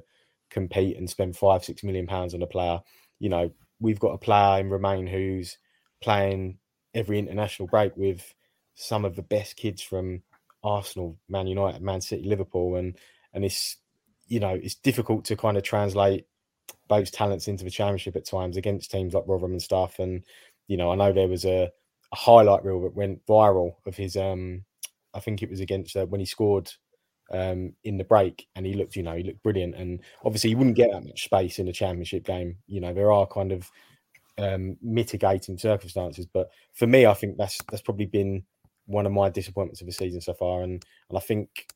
[0.50, 2.82] compete and spend five, six million pounds on a player.
[3.20, 5.58] You know, we've got a player in Romain who's
[6.02, 6.58] playing
[6.94, 8.34] every international break with
[8.76, 10.22] some of the best kids from
[10.64, 12.98] Arsenal, Man United, Man City, Liverpool, and
[13.34, 13.78] and it's
[14.28, 16.26] you know it's difficult to kind of translate
[16.90, 20.00] those talents into the championship at times against teams like Rotherham and stuff.
[20.00, 20.24] And
[20.68, 21.72] you know, I know there was a,
[22.12, 24.16] a highlight reel that went viral of his.
[24.18, 24.64] um
[25.14, 26.72] I think it was against uh, when he scored
[27.32, 29.76] um, in the break, and he looked, you know, he looked brilliant.
[29.76, 32.58] And obviously, he wouldn't get that much space in a championship game.
[32.68, 33.70] You know, there are kind of
[34.38, 38.44] um, mitigating circumstances, but for me, I think that's that's probably been
[38.86, 41.68] one of my disappointments of the season so far, and and I think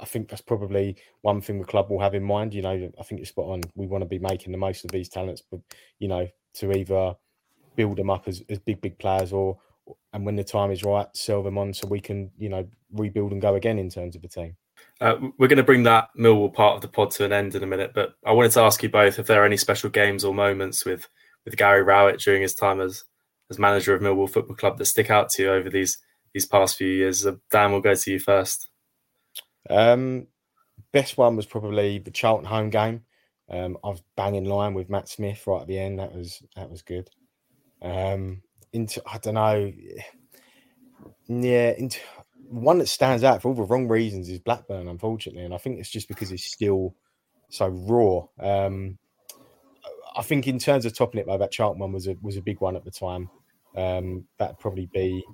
[0.00, 2.54] I think that's probably one thing the club will have in mind.
[2.54, 3.62] You know, I think it's spot on.
[3.74, 5.60] We want to be making the most of these talents, but
[5.98, 7.14] you know, to either
[7.76, 9.58] build them up as, as big big players or
[10.12, 13.32] and when the time is right, sell them on so we can you know rebuild
[13.32, 14.56] and go again in terms of the team.
[15.00, 17.62] Uh, we're going to bring that Millwall part of the pod to an end in
[17.62, 20.24] a minute, but I wanted to ask you both if there are any special games
[20.24, 21.08] or moments with
[21.44, 23.04] with Gary Rowett during his time as
[23.50, 25.98] as manager of Millwall Football Club that stick out to you over these
[26.38, 27.26] these past few years.
[27.50, 28.68] Dan, we'll go to you first.
[29.68, 30.28] Um,
[30.92, 33.02] best one was probably the Charlton home game.
[33.50, 35.98] Um, I was banging line with Matt Smith right at the end.
[35.98, 37.10] That was that was good.
[37.82, 39.72] Um, into I don't know.
[41.26, 41.98] Yeah, into
[42.48, 45.80] one that stands out for all the wrong reasons is Blackburn, unfortunately, and I think
[45.80, 46.94] it's just because it's still
[47.48, 48.26] so raw.
[48.38, 48.98] Um,
[50.16, 52.42] I think in terms of topping it, though, that Charlton one was a was a
[52.42, 53.28] big one at the time.
[53.76, 55.24] Um, that'd probably be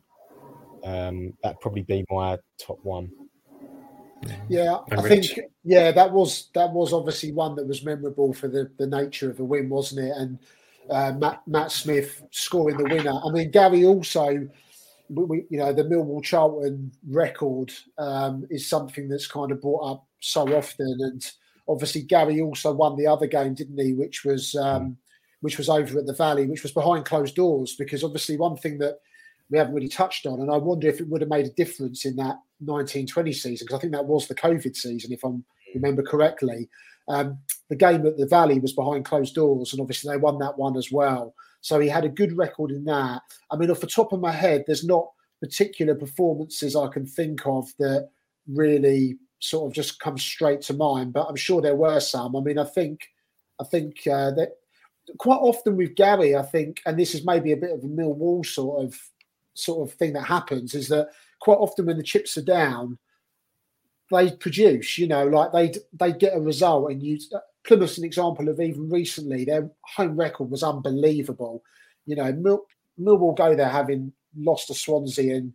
[0.85, 3.11] um, that'd probably be my top one.
[4.49, 8.71] Yeah, I think yeah, that was that was obviously one that was memorable for the
[8.79, 10.13] the nature of the win, wasn't it?
[10.17, 10.39] And
[10.91, 13.21] uh, Matt Matt Smith scoring the winner.
[13.25, 14.49] I mean, Gary also,
[15.11, 20.07] we, you know, the Millwall Charlton record um, is something that's kind of brought up
[20.21, 21.31] so often, and
[21.69, 23.93] obviously Gary also won the other game, didn't he?
[23.93, 24.97] Which was um,
[25.41, 28.79] which was over at the Valley, which was behind closed doors, because obviously one thing
[28.79, 29.01] that
[29.51, 30.41] we haven't really touched on.
[30.41, 33.79] And I wonder if it would have made a difference in that 1920 season, because
[33.79, 35.31] I think that was the COVID season, if I
[35.75, 36.69] remember correctly.
[37.09, 40.57] Um, the game at the Valley was behind closed doors, and obviously they won that
[40.57, 41.35] one as well.
[41.61, 43.23] So he had a good record in that.
[43.51, 45.09] I mean, off the top of my head, there's not
[45.41, 48.09] particular performances I can think of that
[48.47, 52.37] really sort of just come straight to mind, but I'm sure there were some.
[52.37, 53.09] I mean, I think,
[53.61, 54.57] I think uh, that
[55.19, 58.45] quite often with Gary, I think, and this is maybe a bit of a Millwall
[58.45, 58.99] sort of
[59.55, 61.09] sort of thing that happens is that
[61.41, 62.99] quite often when the chips are down,
[64.11, 64.99] they produce.
[64.99, 67.19] You know, like they they get a result, and you
[67.65, 71.63] Plymouth's an example of even recently their home record was unbelievable.
[72.07, 72.67] You know, Mill,
[73.01, 75.53] Millwall go there having lost to Swansea and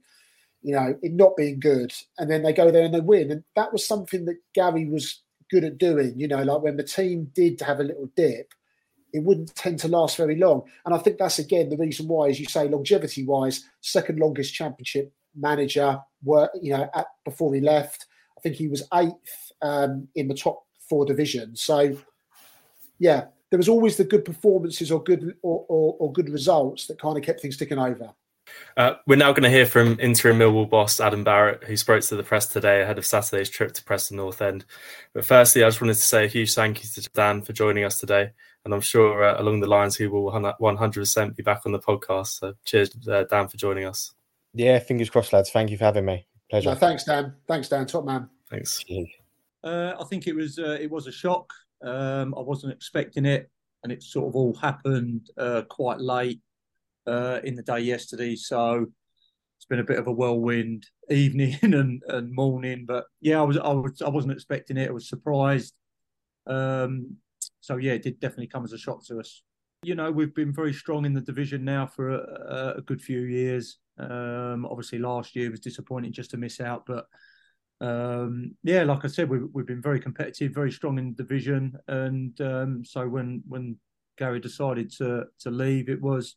[0.62, 3.43] you know it not being good, and then they go there and they win, and
[3.55, 6.19] that was something that Gary was good at doing.
[6.19, 8.53] You know, like when the team did have a little dip,
[9.13, 10.63] it wouldn't tend to last very long.
[10.86, 14.54] And I think that's again the reason why, as you say, longevity wise, second longest
[14.54, 16.00] championship manager.
[16.24, 18.06] Were you know at, before he left,
[18.38, 21.62] I think he was eighth um, in the top four divisions.
[21.62, 21.98] So
[23.00, 27.02] yeah, there was always the good performances or good or, or, or good results that
[27.02, 28.13] kind of kept things ticking over.
[28.77, 32.15] Uh, we're now going to hear from interim Millwall boss Adam Barrett, who spoke to
[32.15, 34.65] the press today ahead of Saturday's trip to Preston North End.
[35.13, 37.83] But firstly, I just wanted to say a huge thank you to Dan for joining
[37.83, 38.31] us today.
[38.65, 42.39] And I'm sure uh, along the lines, he will 100% be back on the podcast.
[42.39, 44.13] So cheers, uh, Dan, for joining us.
[44.53, 45.51] Yeah, fingers crossed, lads.
[45.51, 46.25] Thank you for having me.
[46.49, 46.69] Pleasure.
[46.69, 47.35] No, thanks, Dan.
[47.47, 47.85] Thanks, Dan.
[47.85, 48.29] Top man.
[48.49, 48.83] Thanks.
[49.63, 51.53] Uh, I think it was uh, it was a shock.
[51.83, 53.49] Um, I wasn't expecting it,
[53.83, 56.41] and it sort of all happened uh, quite late
[57.10, 58.36] uh, in the day yesterday.
[58.36, 58.86] So
[59.58, 62.86] it's been a bit of a whirlwind evening and, and morning.
[62.88, 64.89] But yeah, I was I was I wasn't expecting it.
[64.89, 65.74] I was surprised.
[66.48, 67.17] Um,
[67.62, 69.43] so yeah, it did definitely come as a shock to us.
[69.82, 73.22] You know, we've been very strong in the division now for a, a good few
[73.22, 73.80] years.
[73.98, 77.06] Um, obviously, last year was disappointing just to miss out, but
[77.82, 81.78] um, yeah, like I said, we've, we've been very competitive, very strong in the division,
[81.88, 83.78] and um, so when when
[84.17, 86.36] Gary decided to to leave, it was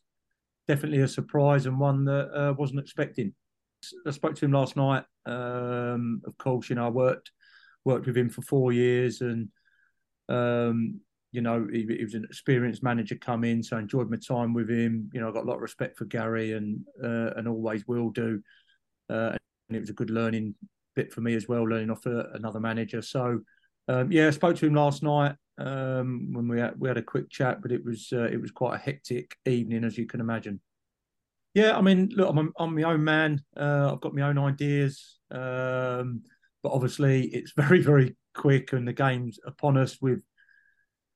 [0.67, 3.33] definitely a surprise and one that uh, wasn't expecting.
[4.07, 5.03] I spoke to him last night.
[5.25, 7.31] Um, of course, you know I worked
[7.85, 9.49] worked with him for four years, and
[10.29, 14.17] um, you know he, he, was an experienced manager come in, so I enjoyed my
[14.17, 15.09] time with him.
[15.13, 18.09] You know, I got a lot of respect for Gary, and uh, and always will
[18.09, 18.41] do.
[19.09, 19.35] Uh,
[19.69, 20.55] and it was a good learning
[20.95, 23.01] bit for me as well, learning off a, another manager.
[23.01, 23.41] So
[23.87, 27.03] um, yeah, I spoke to him last night um, when we had, we had a
[27.03, 30.19] quick chat, but it was uh, it was quite a hectic evening, as you can
[30.19, 30.59] imagine.
[31.53, 33.43] Yeah, I mean, look, I'm, I'm my own man.
[33.55, 36.23] Uh, I've got my own ideas, um,
[36.63, 40.23] but obviously it's very very quick, and the game's upon us with,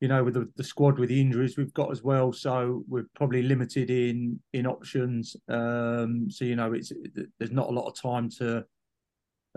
[0.00, 2.32] you know, with the, the squad with the injuries we've got as well.
[2.32, 5.36] So we're probably limited in in options.
[5.48, 6.92] Um, so you know, it's
[7.38, 8.64] there's not a lot of time to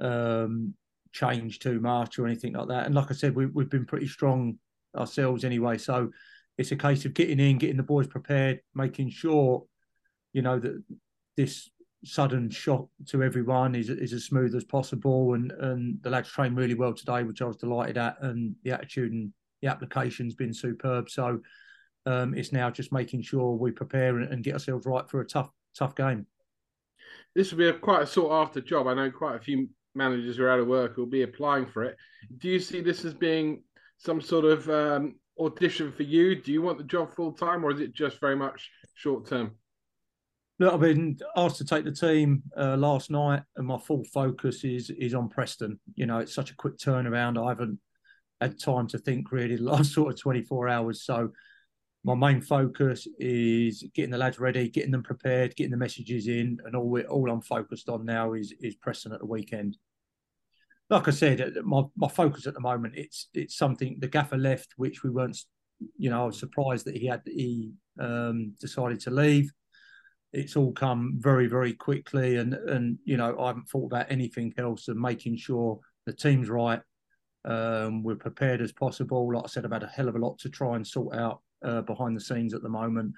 [0.02, 0.74] um,
[1.12, 2.88] change too much or anything like that.
[2.88, 4.58] And like I said, we, we've been pretty strong
[4.96, 5.78] ourselves anyway.
[5.78, 6.12] So
[6.58, 9.66] it's a case of getting in, getting the boys prepared, making sure,
[10.34, 10.84] you know, that
[11.38, 11.70] this
[12.04, 15.34] sudden shock to everyone is is as smooth as possible.
[15.34, 18.22] And and the lads trained really well today, which I was delighted at.
[18.22, 21.10] And the attitude and the application's been superb.
[21.10, 21.42] So
[22.06, 25.26] um, it's now just making sure we prepare and, and, get ourselves right for a
[25.26, 26.26] tough tough game.
[27.36, 28.88] This will be a quite a sought after job.
[28.88, 31.84] I know quite a few managers who are out of work will be applying for
[31.84, 31.98] it.
[32.38, 33.64] Do you see this as being
[34.02, 36.36] some sort of um, audition for you?
[36.36, 39.52] Do you want the job full time, or is it just very much short term?
[40.60, 44.64] Look, I've been asked to take the team uh, last night, and my full focus
[44.64, 45.80] is is on Preston.
[45.96, 47.44] You know, it's such a quick turnaround.
[47.44, 47.80] I haven't
[48.40, 51.04] had time to think really the last sort of twenty four hours.
[51.04, 51.32] So
[52.04, 56.60] my main focus is getting the lads ready, getting them prepared, getting the messages in,
[56.66, 59.78] and all we, all I'm focused on now is is Preston at the weekend.
[60.92, 64.74] Like I said, my, my focus at the moment it's it's something the gaffer left,
[64.76, 65.38] which we weren't,
[65.98, 69.52] you know, I was surprised that he had he um, decided to leave.
[70.34, 74.54] it's all come very, very quickly, and and you know I haven't thought about anything
[74.58, 76.82] else than making sure the team's right.
[77.44, 79.34] Um, we're prepared as possible.
[79.34, 81.42] Like I said, I've had a hell of a lot to try and sort out
[81.66, 83.14] uh, behind the scenes at the moment,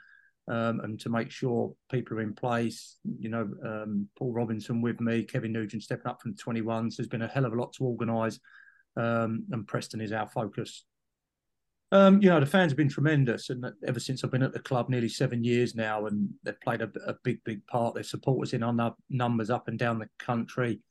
[0.47, 2.97] um, and to make sure people are in place.
[3.19, 6.95] You know, um, Paul Robinson with me, Kevin Nugent stepping up from the 21s.
[6.95, 8.39] There's been a hell of a lot to organise,
[8.97, 10.83] um, and Preston is our focus.
[11.91, 14.59] Um, you know, the fans have been tremendous, and ever since I've been at the
[14.59, 17.93] club, nearly seven years now, and they've played a, a big, big part.
[17.93, 20.81] They support us in our numbers up and down the country.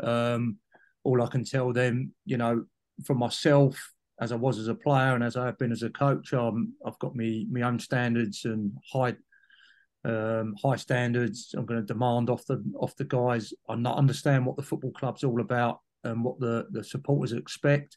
[0.00, 0.58] Um,
[1.04, 2.64] all I can tell them, you know,
[3.04, 3.92] from myself
[4.22, 6.74] as I was as a player and as I have been as a coach, um,
[6.86, 9.16] I've got me my own standards and high
[10.04, 11.54] um, high standards.
[11.56, 13.52] I'm going to demand off the off the guys.
[13.68, 17.96] I not understand what the football club's all about and what the the supporters expect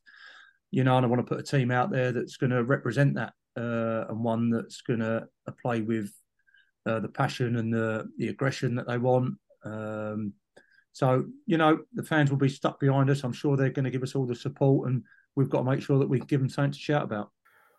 [0.75, 3.15] you know, and I want to put a team out there that's going to represent
[3.15, 5.25] that uh, and one that's going to
[5.61, 6.11] play with
[6.85, 9.35] uh, the passion and the the aggression that they want.
[9.63, 10.33] Um,
[10.91, 13.23] so you know, the fans will be stuck behind us.
[13.23, 15.03] I'm sure they're going to give us all the support, and
[15.35, 17.31] we've got to make sure that we give them something to shout about.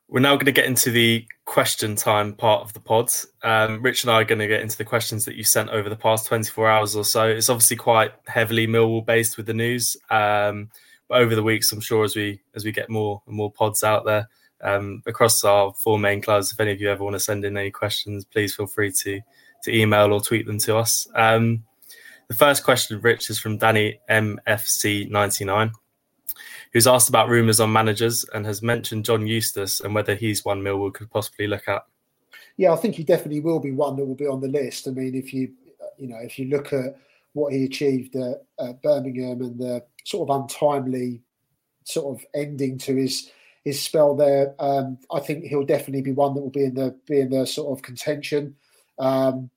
[0.09, 3.09] We're now going to get into the question time part of the pod.
[3.43, 5.89] Um, Rich and I are going to get into the questions that you sent over
[5.89, 7.27] the past 24 hours or so.
[7.27, 9.97] It's obviously quite heavily Millwall based with the news.
[10.09, 10.71] Um,
[11.11, 14.05] over the weeks, I'm sure as we as we get more and more pods out
[14.05, 14.29] there
[14.61, 17.57] um, across our four main clubs, if any of you ever want to send in
[17.57, 19.21] any questions, please feel free to
[19.65, 21.07] to email or tweet them to us.
[21.15, 21.65] Um,
[22.29, 25.73] the first question, Rich, is from Danny MFC99,
[26.77, 30.61] who's asked about rumours on managers and has mentioned John Eustace and whether he's one
[30.61, 31.87] Millwall could possibly look at.
[32.59, 34.87] Yeah, I think he definitely will be one that will be on the list.
[34.87, 35.55] I mean, if you
[35.97, 36.99] you know if you look at
[37.33, 41.23] what he achieved at, at Birmingham and the sort of untimely
[41.85, 43.31] sort of ending to his
[43.65, 44.55] his spell there.
[44.59, 47.47] Um, I think he'll definitely be one that will be in the be in the
[47.47, 48.55] sort of contention.
[48.99, 49.49] Um,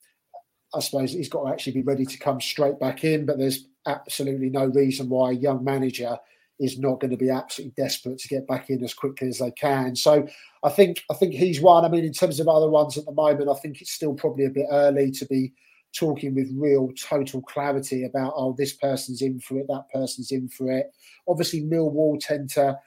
[0.73, 3.65] I suppose he's got to actually be ready to come straight back in, but there's
[3.85, 6.17] absolutely no reason why a young manager
[6.59, 9.51] is not going to be absolutely desperate to get back in as quickly as they
[9.51, 9.95] can.
[9.95, 10.27] So
[10.63, 11.85] I think I think he's one.
[11.85, 14.45] I mean, in terms of other ones at the moment, I think it's still probably
[14.45, 15.53] a bit early to be
[15.97, 20.47] talking with real total clarity about oh this person's in for it that person's in
[20.47, 20.91] for it
[21.27, 22.77] obviously millwall tend to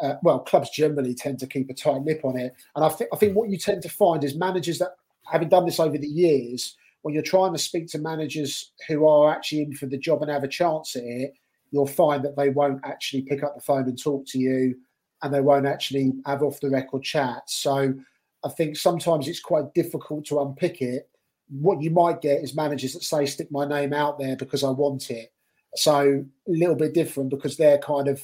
[0.00, 3.10] uh, well clubs generally tend to keep a tight lip on it and I, th-
[3.12, 4.92] I think what you tend to find is managers that
[5.30, 9.30] having done this over the years when you're trying to speak to managers who are
[9.30, 11.34] actually in for the job and have a chance at it
[11.70, 14.76] you'll find that they won't actually pick up the phone and talk to you
[15.22, 17.94] and they won't actually have off the record chats so
[18.44, 21.08] i think sometimes it's quite difficult to unpick it
[21.48, 24.70] what you might get is managers that say stick my name out there because I
[24.70, 25.32] want it.
[25.74, 28.22] So a little bit different because they're kind of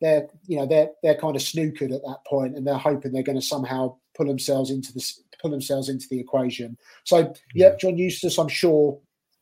[0.00, 3.22] they're you know they're they're kind of snookered at that point and they're hoping they're
[3.22, 6.76] going to somehow pull themselves into this pull themselves into the equation.
[7.04, 8.98] So yeah, John Eustace, I'm sure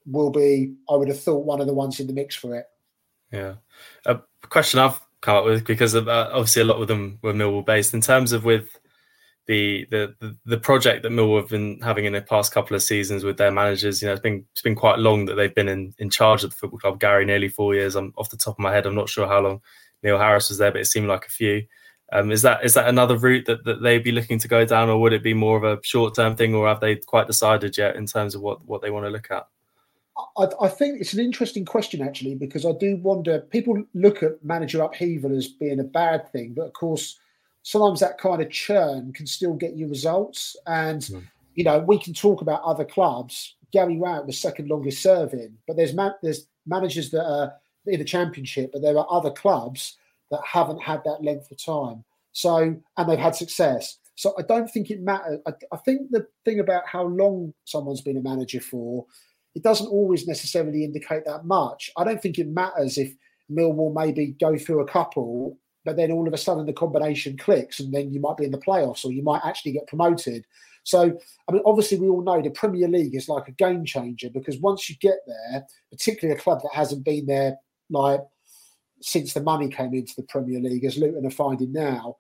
[0.06, 0.74] will be.
[0.88, 2.66] I would have thought one of the ones in the mix for it.
[3.32, 3.54] Yeah,
[4.06, 7.32] a question I've come up with because of, uh, obviously a lot of them were
[7.32, 8.76] Millwall based in terms of with
[9.46, 13.24] the, the the project that Millwall have been having in the past couple of seasons
[13.24, 14.00] with their managers.
[14.00, 16.50] You know, it's been it's been quite long that they've been in, in charge of
[16.50, 17.00] the football club.
[17.00, 17.96] Gary, nearly four years.
[17.96, 18.86] I'm off the top of my head.
[18.86, 19.60] I'm not sure how long
[20.02, 21.66] Neil Harris was there, but it seemed like a few.
[22.12, 24.88] Um, is that is that another route that, that they'd be looking to go down,
[24.88, 27.76] or would it be more of a short term thing, or have they quite decided
[27.76, 29.46] yet in terms of what, what they want to look at?
[30.36, 33.40] I, I, think it's an interesting question actually, because I do wonder.
[33.40, 37.18] People look at manager upheaval as being a bad thing, but of course,
[37.62, 40.56] sometimes that kind of churn can still get you results.
[40.66, 41.22] And mm.
[41.54, 43.56] you know, we can talk about other clubs.
[43.72, 47.54] Gary Rowett was second longest serving, but there's man- there's managers that are
[47.86, 49.96] in the championship, but there are other clubs
[50.30, 52.04] that haven't had that length of time.
[52.32, 53.98] So and they've had success.
[54.14, 55.40] So I don't think it matters.
[55.46, 59.06] I, I think the thing about how long someone's been a manager for,
[59.54, 61.90] it doesn't always necessarily indicate that much.
[61.96, 63.12] I don't think it matters if
[63.50, 67.80] Millwall maybe go through a couple but then all of a sudden the combination clicks
[67.80, 70.44] and then you might be in the playoffs or you might actually get promoted.
[70.82, 74.30] So, I mean, obviously, we all know the Premier League is like a game changer
[74.30, 77.56] because once you get there, particularly a club that hasn't been there
[77.90, 78.20] like
[79.02, 82.16] since the money came into the Premier League, as Luton are finding now,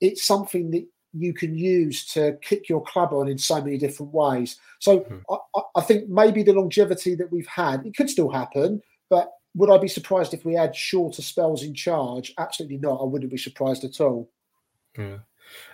[0.00, 4.12] it's something that you can use to kick your club on in so many different
[4.12, 4.56] ways.
[4.78, 5.34] So, mm-hmm.
[5.56, 9.70] I, I think maybe the longevity that we've had, it could still happen, but would
[9.70, 12.32] I be surprised if we had shorter spells in charge?
[12.38, 13.00] Absolutely not.
[13.00, 14.30] I wouldn't be surprised at all.
[14.96, 15.18] Yeah.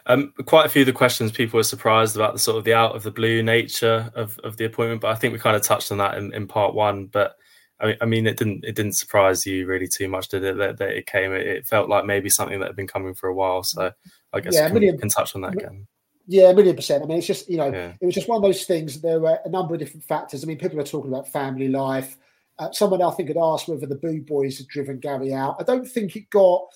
[0.07, 2.75] Um, quite a few of the questions people were surprised about the sort of the
[2.75, 5.63] out of the blue nature of, of the appointment, but I think we kind of
[5.63, 7.07] touched on that in, in part one.
[7.07, 7.37] But
[7.85, 10.57] I, I mean, it didn't it didn't surprise you really too much, did it?
[10.57, 13.29] That, that it came, it, it, felt like maybe something that had been coming for
[13.29, 13.63] a while.
[13.63, 13.93] So
[14.33, 15.87] I guess yeah, can, can touch on that again.
[16.27, 17.05] Yeah, a million percent.
[17.05, 17.93] I mean, it's just you know, yeah.
[18.01, 19.01] it was just one of those things.
[19.01, 20.43] There were a number of different factors.
[20.43, 22.17] I mean, people are talking about family life.
[22.59, 25.57] Uh, someone I think had asked whether the Boo Boys had driven Gary out.
[25.61, 26.67] I don't think it got.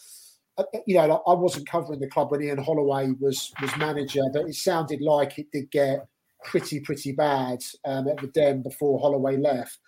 [0.58, 4.24] Uh, uh you know, I wasn't covering the club when Ian Holloway was was manager,
[4.34, 6.06] but it sounded like it did get
[6.44, 9.78] pretty pretty bad um, at the Den before Holloway left.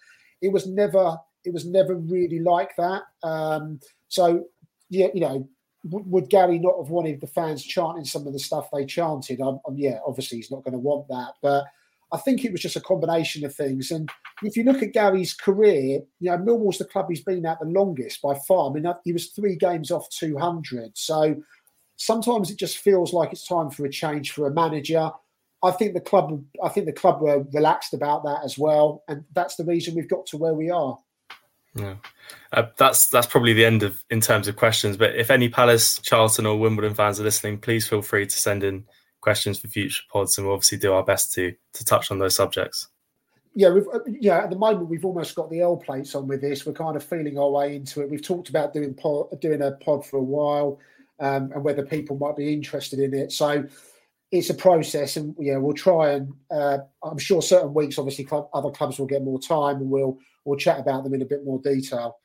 [0.43, 3.03] It was never it was never really like that.
[3.23, 4.45] Um, so
[4.89, 5.49] yeah, you know,
[5.85, 9.41] would Gary not have wanted the fans chanting some of the stuff they chanted?
[9.41, 11.65] Um, yeah, obviously he's not going to want that, but
[12.13, 13.91] I think it was just a combination of things.
[13.91, 14.11] And
[14.43, 17.67] if you look at Gary's career, you know, Millwall's the club he's been at the
[17.67, 18.71] longest by far.
[18.71, 20.99] I mean, he was three games off 200.
[20.99, 21.37] So
[21.97, 25.11] sometimes it just feels like it's time for a change for a manager.
[25.63, 29.25] I think the club, I think the club were relaxed about that as well, and
[29.35, 30.99] that's the reason we've got to where we are.
[31.75, 31.97] Yeah,
[32.53, 34.97] uh, that's that's probably the end of in terms of questions.
[34.97, 38.65] But if any Palace, Charlton, or Wimbledon fans are listening, please feel free to send
[38.65, 38.85] in
[39.21, 42.35] questions for future pods, and we'll obviously do our best to to touch on those
[42.35, 42.89] subjects.
[43.55, 44.39] Yeah, we've, uh, yeah.
[44.39, 46.65] At the moment, we've almost got the L plates on with this.
[46.65, 48.11] We're kind of feeling our way into it.
[48.11, 50.79] We've talked about doing pod, doing a pod for a while,
[51.19, 53.33] um, and whether people might be interested in it.
[53.33, 53.67] So
[54.33, 56.33] it's a process, and yeah, we'll try and.
[56.51, 60.19] Uh, I'm sure certain weeks, obviously, club, other clubs will get more time, and we'll
[60.45, 62.19] we'll chat about them in a bit more detail.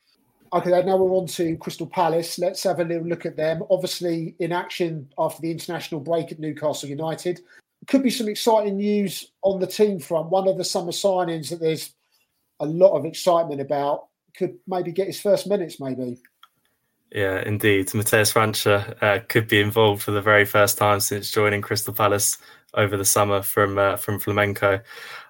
[0.52, 2.38] Okay, now we're on to Crystal Palace.
[2.38, 3.62] Let's have a little look at them.
[3.70, 7.40] Obviously, in action after the international break at Newcastle United.
[7.88, 10.30] Could be some exciting news on the team front.
[10.30, 11.92] One of the summer signings that there's
[12.58, 16.18] a lot of excitement about could maybe get his first minutes, maybe.
[17.16, 17.86] Yeah, indeed.
[17.94, 22.36] Matheus França uh, could be involved for the very first time since joining Crystal Palace
[22.74, 24.82] over the summer from uh, from Flamengo.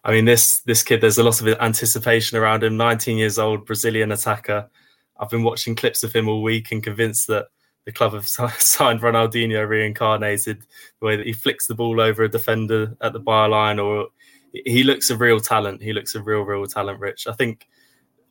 [0.04, 2.76] I mean, this this kid, there's a lot of anticipation around him.
[2.76, 4.68] 19 years old, Brazilian attacker.
[5.16, 7.46] I've been watching clips of him all week and convinced that
[7.84, 8.26] the club have
[8.58, 10.64] signed Ronaldinho reincarnated.
[11.00, 14.08] The way that he flicks the ball over a defender at the byline, or
[14.52, 15.84] he looks a real talent.
[15.84, 16.98] He looks a real, real talent.
[16.98, 17.68] Rich, I think.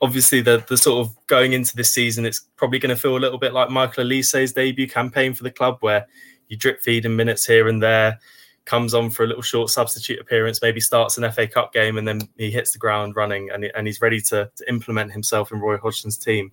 [0.02, 3.20] Obviously, the the sort of going into this season, it's probably going to feel a
[3.20, 6.06] little bit like Michael Olise's debut campaign for the club, where
[6.48, 8.20] you drip feed in minutes here and there
[8.66, 12.08] comes on for a little short substitute appearance, maybe starts an FA Cup game, and
[12.08, 15.60] then he hits the ground running and, and he's ready to, to implement himself in
[15.60, 16.52] Roy Hodgson's team.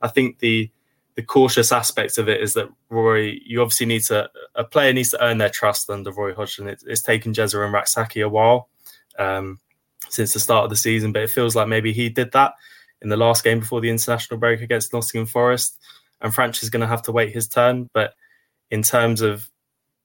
[0.00, 0.70] I think the
[1.16, 5.10] the cautious aspect of it is that Roy, you obviously need to a player needs
[5.10, 6.68] to earn their trust under Roy Hodgson.
[6.68, 8.68] It, it's taken Jezza and Rak-Sakyi a while
[9.16, 9.60] um,
[10.08, 12.54] since the start of the season, but it feels like maybe he did that
[13.04, 15.78] in the last game before the international break against Nottingham Forest,
[16.20, 17.88] and França is going to have to wait his turn.
[17.94, 18.14] But
[18.70, 19.48] in terms of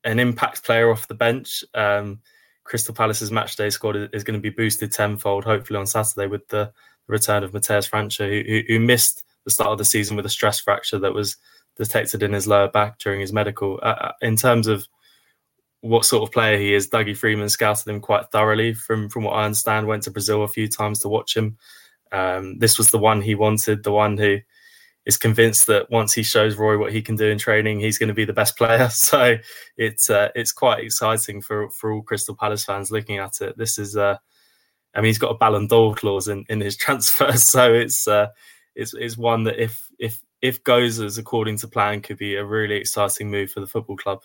[0.03, 1.63] an impact player off the bench.
[1.73, 2.21] Um,
[2.63, 6.71] Crystal Palace's matchday squad is, going to be boosted tenfold, hopefully on Saturday with the
[7.07, 10.59] return of Matheus França, who, who, missed the start of the season with a stress
[10.59, 11.37] fracture that was
[11.77, 13.79] detected in his lower back during his medical.
[13.81, 14.87] Uh, uh, in terms of
[15.81, 18.73] what sort of player he is, Dougie Freedman scouted him quite thoroughly.
[18.73, 21.57] From from what I understand, went to Brazil a few times to watch him.
[22.11, 24.39] Um, this was the one he wanted, the one who
[25.05, 28.09] is convinced that once he shows Roy what he can do in training, he's going
[28.09, 28.89] to be the best player.
[29.09, 29.37] So
[29.77, 33.57] it's uh, it's quite exciting for for all Crystal Palace fans looking at it.
[33.57, 34.17] This is, uh,
[34.93, 38.27] I mean, he's got a Ballon d'Or clause in, in his transfer, so it's uh,
[38.75, 42.45] it's it's one that if if if goes as according to plan, could be a
[42.45, 44.21] really exciting move for the football club.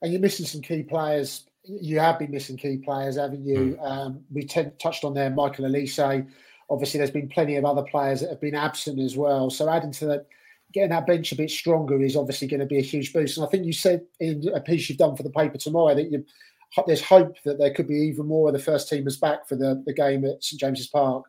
[0.00, 1.44] And you're missing some key players.
[1.64, 3.78] You have been missing key players, haven't you?
[3.80, 3.88] Mm.
[3.88, 6.26] Um, we t- touched on there, Michael Olise
[6.70, 9.50] Obviously, there's been plenty of other players that have been absent as well.
[9.50, 10.26] So adding to that,
[10.72, 13.36] getting that bench a bit stronger is obviously going to be a huge boost.
[13.36, 16.10] And I think you said in a piece you've done for the paper tomorrow that
[16.10, 16.24] you,
[16.86, 19.82] there's hope that there could be even more of the first teamers back for the,
[19.86, 21.26] the game at St James's Park.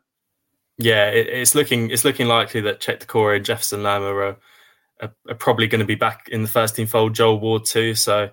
[0.77, 4.37] Yeah, it, it's looking it's looking likely that Cheick Doucouré and Jefferson Lerma are,
[5.01, 7.13] are, are, probably going to be back in the first team fold.
[7.13, 7.93] Joel Ward too.
[7.93, 8.29] So,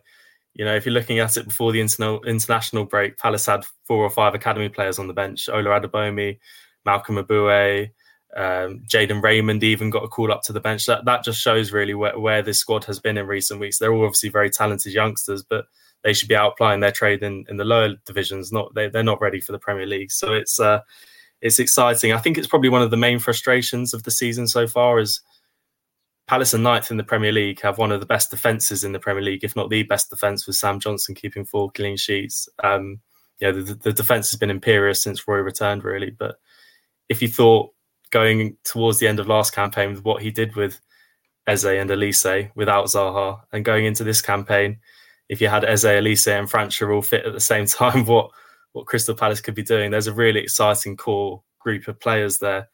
[0.55, 4.03] you know, if you're looking at it before the international international break, Palace had four
[4.03, 6.39] or five academy players on the bench: Ola Adebayomi,
[6.85, 7.91] Malcolm Ebiowei,
[8.37, 10.87] um, Jayden Raymond even got a call up to the bench.
[10.87, 13.79] That that just shows really where, where this squad has been in recent weeks.
[13.79, 15.67] They're all obviously very talented youngsters, but
[16.03, 18.53] they should be outplaying their trade in, in the lower divisions.
[18.53, 20.13] Not they, they're not ready for the Premier League.
[20.13, 20.81] So it's uh,
[21.41, 22.13] it's exciting.
[22.13, 25.21] I think it's probably one of the main frustrations of the season so far is
[26.31, 29.01] Palace and ninth in the Premier League have one of the best defences in the
[29.01, 32.49] Premier League, if not the best defence, with Sam Johnstone keeping four clean sheets.
[32.63, 33.01] Um,
[33.41, 36.37] the, the defence has been imperious since Roy returned, really, but
[37.11, 37.73] if you thought
[38.11, 40.81] going towards the end of last campaign with what he did with
[41.47, 44.79] Eze and Olise without Zaha, and going into this campaign,
[45.29, 48.31] if you had Eze, Olise, and França all fit at the same time, what
[48.73, 49.91] what Crystal Palace could be doing?
[49.91, 52.69] There's a really exciting core group of players there,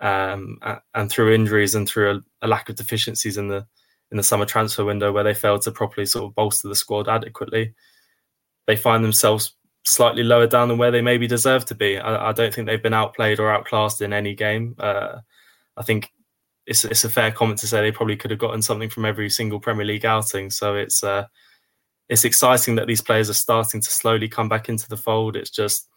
[0.00, 0.58] um,
[0.94, 3.66] and through injuries and through a, a, lack of deficiencies in the
[4.12, 7.08] in the summer transfer window where they failed to properly sort of bolster the squad
[7.08, 7.74] adequately,
[8.68, 11.98] they find themselves slightly lower down than where they maybe deserve to be.
[11.98, 14.74] I, I don't think they've been outplayed or outclassed in any game.
[14.78, 15.18] Uh,
[15.76, 16.12] I think
[16.66, 19.28] it's it's a fair comment to say they probably could have gotten something from every
[19.28, 20.50] single Premier League outing.
[20.50, 21.26] So it's uh,
[22.08, 25.36] it's exciting that these players are starting to slowly come back into the fold.
[25.36, 25.88] It's just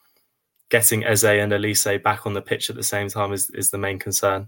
[0.70, 3.78] getting Eze and Olise back on the pitch at the same time is, is the
[3.78, 4.48] main concern.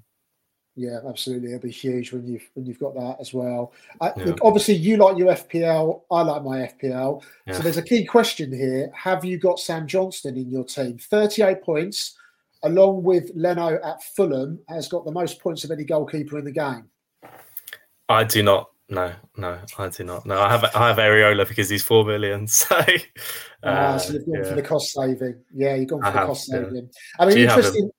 [0.77, 1.49] Yeah, absolutely.
[1.49, 3.73] It'll be huge when you've when you've got that as well.
[3.99, 4.25] I, yeah.
[4.25, 6.03] look, obviously, you like your FPL.
[6.11, 7.23] I like my FPL.
[7.47, 7.53] Yeah.
[7.53, 10.99] So there's a key question here: Have you got Sam Johnstone in your team?
[10.99, 12.15] Thirty-eight points,
[12.61, 16.51] along with Leno at Fulham, has got the most points of any goalkeeper in the
[16.51, 16.87] game.
[18.07, 18.69] I do not.
[18.87, 20.27] No, no, I do not.
[20.27, 22.47] No, I have I have Areola because he's four million.
[22.57, 22.75] So,
[23.63, 24.49] ah, uh, uh, so you've gone yeah.
[24.49, 25.43] for the cost saving.
[25.51, 26.89] Yeah, you've gone for I the have, cost saving.
[27.19, 27.89] I mean, interesting.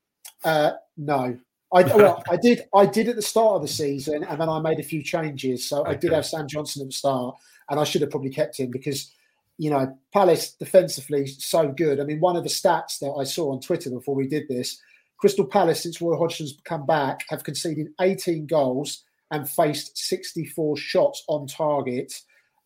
[0.44, 1.36] Uh, no,
[1.72, 4.60] I well, I did I did at the start of the season, and then I
[4.60, 5.68] made a few changes.
[5.68, 5.90] So okay.
[5.90, 7.36] I did have Sam Johnstone at the start,
[7.70, 9.12] and I should have probably kept him because
[9.58, 12.00] you know Palace defensively so good.
[12.00, 14.80] I mean, one of the stats that I saw on Twitter before we did this,
[15.18, 21.24] Crystal Palace since Roy Hodgson's come back have conceded 18 goals and faced 64 shots
[21.28, 22.14] on target.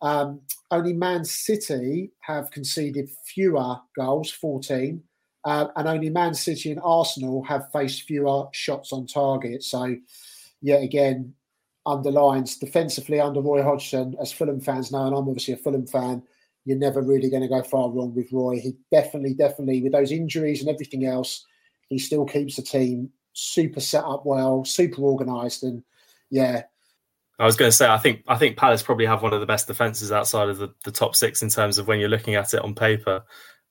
[0.00, 0.40] Um,
[0.70, 5.02] only Man City have conceded fewer goals, 14,
[5.44, 9.62] uh, and only Man City and Arsenal have faced fewer shots on target.
[9.62, 9.96] So,
[10.60, 11.34] yet again,
[11.84, 16.22] underlines defensively under Roy Hodgson, as Fulham fans know, and I'm obviously a Fulham fan,
[16.64, 18.60] you're never really going to go far wrong with Roy.
[18.60, 21.44] He definitely, definitely, with those injuries and everything else,
[21.88, 25.82] he still keeps the team super set up well, super organised, and
[26.30, 26.62] yeah.
[27.38, 29.46] I was going to say, I think I think Palace probably have one of the
[29.46, 32.54] best defenses outside of the, the top six in terms of when you're looking at
[32.54, 33.24] it on paper.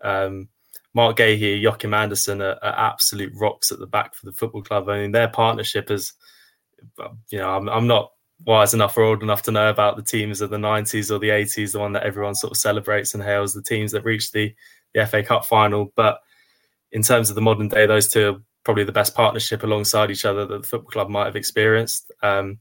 [0.04, 0.50] Um,
[0.94, 4.90] Marc Guéhi, Joachim Andersen are, are, absolute rocks at the back for the football club.
[4.90, 6.14] I mean, their partnership is,
[7.30, 8.12] you know, I'm, I'm not
[8.46, 11.30] wise enough or old enough to know about the teams of the 90s or the
[11.30, 14.54] 80s, the one that everyone sort of celebrates and hails, the teams that reached the,
[14.94, 15.94] the FA Cup final.
[15.96, 16.20] But
[16.92, 20.26] in terms of the modern day, those two are probably the best partnership alongside each
[20.26, 22.12] other that the football club might have experienced.
[22.22, 22.60] Um,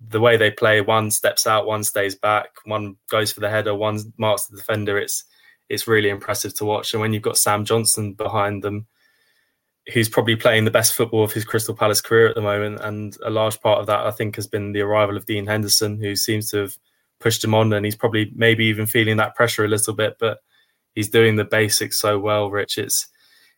[0.00, 3.74] the way they play, one steps out, one stays back, one goes for the header,
[3.74, 4.98] one marks the defender.
[4.98, 5.24] It's
[5.68, 6.92] it's really impressive to watch.
[6.92, 8.86] And when you've got Sam Johnstone behind them,
[9.92, 13.16] who's probably playing the best football of his Crystal Palace career at the moment, and
[13.24, 16.16] a large part of that I think has been the arrival of Dean Henderson, who
[16.16, 16.76] seems to have
[17.20, 20.38] pushed him on, and he's probably maybe even feeling that pressure a little bit, but
[20.94, 22.50] he's doing the basics so well.
[22.50, 23.06] Rich, it's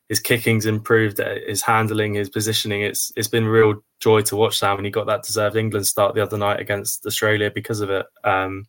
[0.08, 2.82] his kicking's improved, his handling, his positioning.
[2.82, 6.14] It's it's been real joy to watch Sam, and he got that deserved England start
[6.14, 8.06] the other night against Australia because of it.
[8.24, 8.66] Um,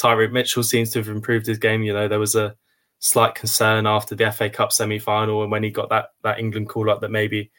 [0.00, 1.82] Tyrick Mitchell seems to have improved his game.
[1.82, 2.54] You know, there was a
[3.06, 6.68] slight concern after the FA Cup semi final and when he got that that England
[6.68, 7.50] call up that maybe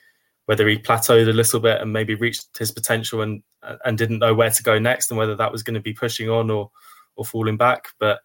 [0.45, 3.41] whether he plateaued a little bit and maybe reached his potential and
[3.85, 6.29] and didn't know where to go next and whether that was going to be pushing
[6.29, 6.69] on or
[7.15, 7.87] or falling back.
[7.97, 8.19] But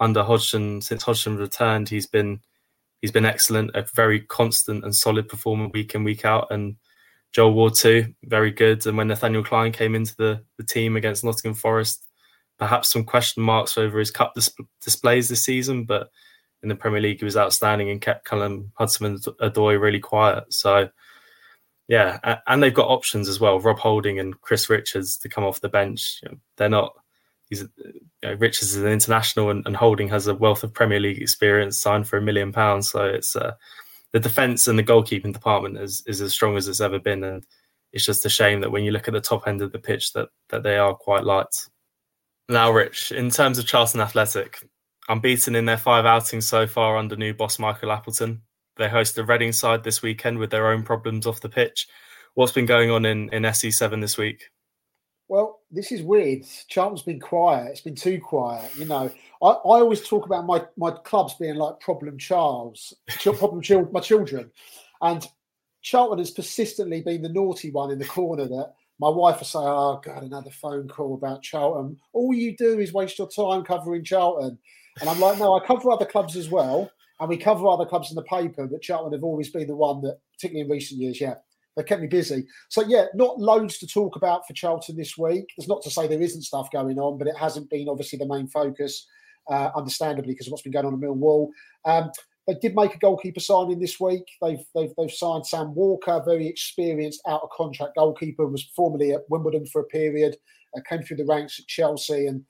[0.00, 2.40] under Hodgson, since Hodgson returned, he's been
[3.00, 6.48] he's been excellent, a very constant and solid performer week in week out.
[6.50, 6.76] And
[7.32, 8.86] Joel Ward too, very good.
[8.86, 12.04] And when Nathaniel Klein came into the the team against Nottingham Forest,
[12.58, 16.10] perhaps some question marks over his cup dis- displays this season, but
[16.62, 20.52] in the Premier League, he was outstanding and kept Callum Hudson Adoy really quiet.
[20.52, 20.88] So,
[21.88, 23.60] yeah, and they've got options as well.
[23.60, 26.22] Rob Holding and Chris Richards to come off the bench.
[26.56, 26.94] They're not.
[27.48, 30.98] He's you know, Richards is an international, and, and, Holding has a wealth of Premier
[30.98, 32.90] League experience, signed for a million pounds.
[32.90, 33.52] So it's uh,
[34.12, 37.46] the defence and the goalkeeping department is is as strong as it's ever been, and
[37.92, 40.12] it's just a shame that when you look at the top end of the pitch,
[40.14, 41.54] that that they are quite light.
[42.48, 44.58] Now, Rich, in terms of Charlton Athletic,
[45.08, 48.42] unbeaten in their five outings so far under new boss Michael Appleton.
[48.76, 51.88] They host the Reading side this weekend with their own problems off the pitch.
[52.34, 54.50] What's been going on in, in SE7 this week?
[55.28, 56.44] Well, this is weird.
[56.68, 57.70] Charlton's been quiet.
[57.70, 58.70] It's been too quiet.
[58.76, 59.10] You know,
[59.42, 64.50] I, I always talk about my, my clubs being like problem Charles, problem my children.
[65.00, 65.26] And
[65.82, 69.58] Charlton has persistently been the naughty one in the corner that my wife will say,
[69.58, 71.98] Oh, God, another phone call about Charlton.
[72.12, 74.58] All you do is waste your time covering Charlton.
[75.00, 76.90] And I'm like, no, I cover other clubs as well.
[77.18, 80.02] And we cover other clubs in the paper, but Charlton have always been the one
[80.02, 81.34] that, particularly in recent years, yeah,
[81.76, 82.46] they kept me busy.
[82.68, 85.44] So yeah, not loads to talk about for Charlton this week.
[85.56, 88.26] It's not to say there isn't stuff going on, but it hasn't been obviously the
[88.26, 89.06] main focus,
[89.50, 91.48] uh, understandably, because of what's been going on in Millwall.
[91.86, 92.10] Um,
[92.46, 94.24] they did make a goalkeeper signing this week.
[94.40, 99.28] They've they've they've signed Sam Walker, very experienced out of contract goalkeeper, was formerly at
[99.28, 100.36] Wimbledon for a period,
[100.76, 102.44] uh, came through the ranks at Chelsea and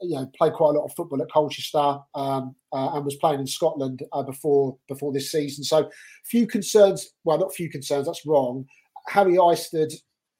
[0.00, 3.40] you know, played quite a lot of football at Colchester um, uh, and was playing
[3.40, 5.64] in Scotland uh, before before this season.
[5.64, 5.90] So,
[6.24, 7.12] few concerns.
[7.24, 8.06] Well, not few concerns.
[8.06, 8.66] That's wrong.
[9.08, 9.92] Harry Isted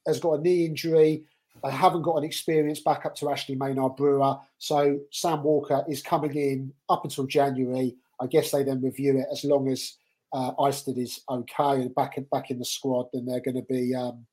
[0.06, 1.24] has got a knee injury.
[1.62, 4.38] They haven't got an experienced backup to Ashley Maynard Brewer.
[4.58, 7.96] So Sam Walker is coming in up until January.
[8.20, 9.96] I guess they then review it as long as
[10.32, 13.94] uh, is okay and back in, back in the squad, then they're going to be,
[13.94, 14.26] um,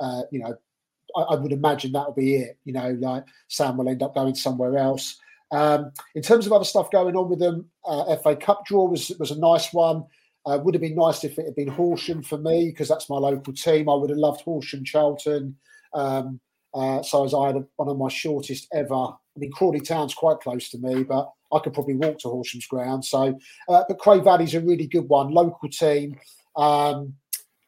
[0.00, 0.56] uh, you know,
[1.16, 2.58] I, I, would imagine that'll be it.
[2.64, 5.18] You know, like Sam will end up going somewhere else.
[5.50, 9.10] Um, in terms of other stuff going on with them, uh, FA Cup draw was
[9.18, 10.04] was a nice one.
[10.44, 13.16] Uh, would have been nice if it had been Horsham for me because that's my
[13.16, 13.88] local team.
[13.88, 15.56] I would have loved Horsham Charlton.
[15.94, 16.40] Um,
[16.74, 18.94] uh, so as I had one of my shortest ever.
[18.94, 22.66] I mean, Crawley Town's quite close to me, but I could probably walk to Horsham's
[22.66, 23.04] ground.
[23.04, 23.38] So,
[23.68, 26.18] uh, but Cray Valley's a really good one, local team.
[26.56, 27.14] Um,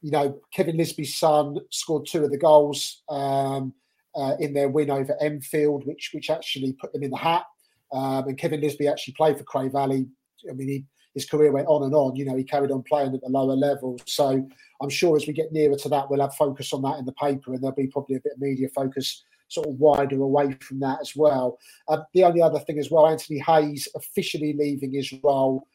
[0.04, 3.72] you know, Kevin Lisbie's son scored two of the goals um,
[4.14, 7.44] uh, in their win over Enfield, which which actually put them in the hat.
[7.90, 10.06] Um, and Kevin Lisby actually played for Cray Valley.
[10.50, 10.84] I mean, he,
[11.14, 12.16] his career went on and on.
[12.16, 13.96] You know, he carried on playing at the lower level.
[14.04, 14.46] So
[14.82, 17.12] I'm sure as we get nearer to that, we'll have focus on that in the
[17.12, 20.80] paper, and there'll be probably a bit of media focus sort of wider away from
[20.80, 21.58] that as well.
[21.88, 25.66] Um, the only other thing as well, Anthony Hayes officially leaving his role.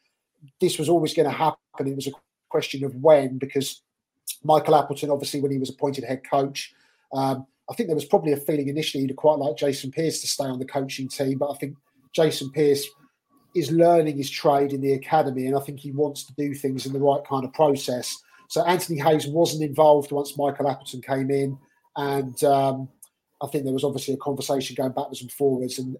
[0.62, 1.88] This was always going to happen.
[1.88, 2.12] It was a
[2.50, 3.82] question of when, because
[4.44, 6.74] Michael Appleton, obviously, when he was appointed head coach,
[7.14, 10.28] um, I think there was probably a feeling initially he'd quite like Jason Pearce to
[10.28, 11.76] stay on the coaching team, but I think
[12.14, 12.88] Jason Pearce
[13.56, 16.86] is learning his trade in the academy, and I think he wants to do things
[16.86, 18.18] in the right kind of process.
[18.48, 21.58] So Anthony Hayes wasn't involved once Michael Appleton came in,
[21.96, 22.90] and um,
[23.42, 25.98] I think there was obviously a conversation going backwards and forwards, and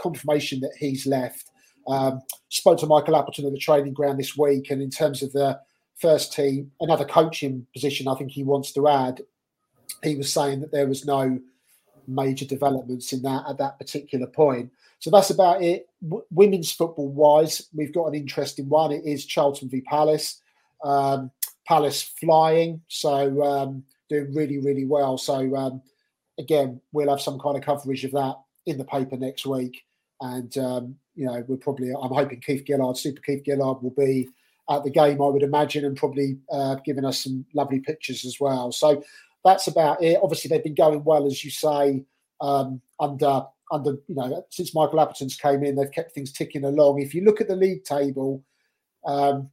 [0.00, 1.50] confirmation that he's left.
[1.86, 5.32] Um, spoke to Michael Appleton at the training ground this week, and in terms of
[5.32, 5.60] the
[5.96, 9.20] first team, another coaching position, I think he wants to add.
[10.02, 11.38] He was saying that there was no
[12.08, 14.70] major developments in that at that particular point.
[14.98, 15.88] So that's about it.
[16.02, 18.92] W- women's football wise, we've got an interesting one.
[18.92, 20.40] It is Charlton v Palace.
[20.84, 21.30] Um,
[21.66, 25.16] Palace flying, so um, doing really, really well.
[25.16, 25.82] So um,
[26.38, 28.36] again, we'll have some kind of coverage of that
[28.66, 29.84] in the paper next week.
[30.20, 34.28] And um, you know, we're probably I'm hoping Keith Gillard, Super Keith Gillard, will be
[34.70, 38.38] at the game, I would imagine, and probably uh, giving us some lovely pictures as
[38.40, 38.72] well.
[38.72, 39.02] So
[39.44, 40.18] that's about it.
[40.22, 42.04] Obviously, they've been going well, as you say,
[42.40, 47.00] um, under under you know since Michael Appleton's came in, they've kept things ticking along.
[47.00, 48.44] If you look at the league table,
[49.04, 49.50] um,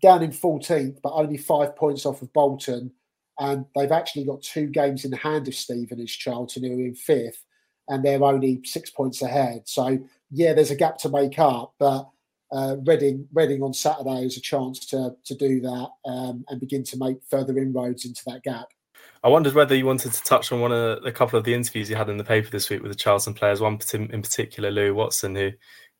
[0.00, 2.92] down in 14th, but only five points off of Bolton,
[3.38, 7.44] and they've actually got two games in hand of Stevenage Charlton, who are in fifth,
[7.88, 9.62] and they're only six points ahead.
[9.66, 9.98] So
[10.30, 12.08] yeah, there's a gap to make up, but.
[12.50, 16.82] Uh, Reading, Reading on Saturday is a chance to to do that um, and begin
[16.84, 18.68] to make further inroads into that gap.
[19.22, 21.90] I wondered whether you wanted to touch on one of a couple of the interviews
[21.90, 23.60] you had in the paper this week with the Charlton players.
[23.60, 25.50] One in particular, Lou Watson, who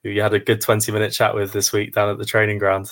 [0.03, 2.59] who you had a good twenty minute chat with this week down at the training
[2.59, 2.91] ground.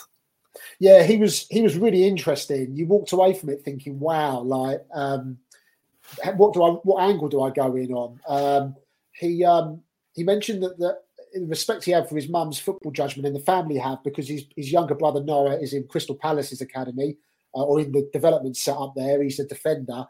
[0.78, 2.74] Yeah, he was he was really interesting.
[2.74, 5.38] You walked away from it thinking, "Wow, like um,
[6.34, 8.76] what do I what angle do I go in on?" Um,
[9.12, 9.82] he um,
[10.14, 11.02] he mentioned that that
[11.36, 14.44] in respect he had for his mum's football judgment and the family have because his
[14.56, 17.16] his younger brother Noah is in Crystal Palace's academy
[17.54, 19.22] uh, or in the development set up there.
[19.22, 20.04] He's a defender.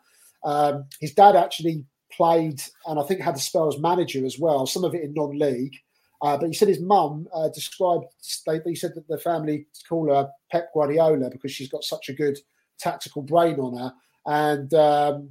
[0.45, 4.66] Um, his dad actually played and I think had a spell as manager as well,
[4.66, 5.77] some of it in non league.
[6.22, 8.07] Uh, but he said his mum uh, described,
[8.47, 12.14] they, he said that the family call her Pep Guardiola because she's got such a
[12.14, 12.39] good
[12.79, 13.93] tactical brain on her.
[14.24, 15.31] And um,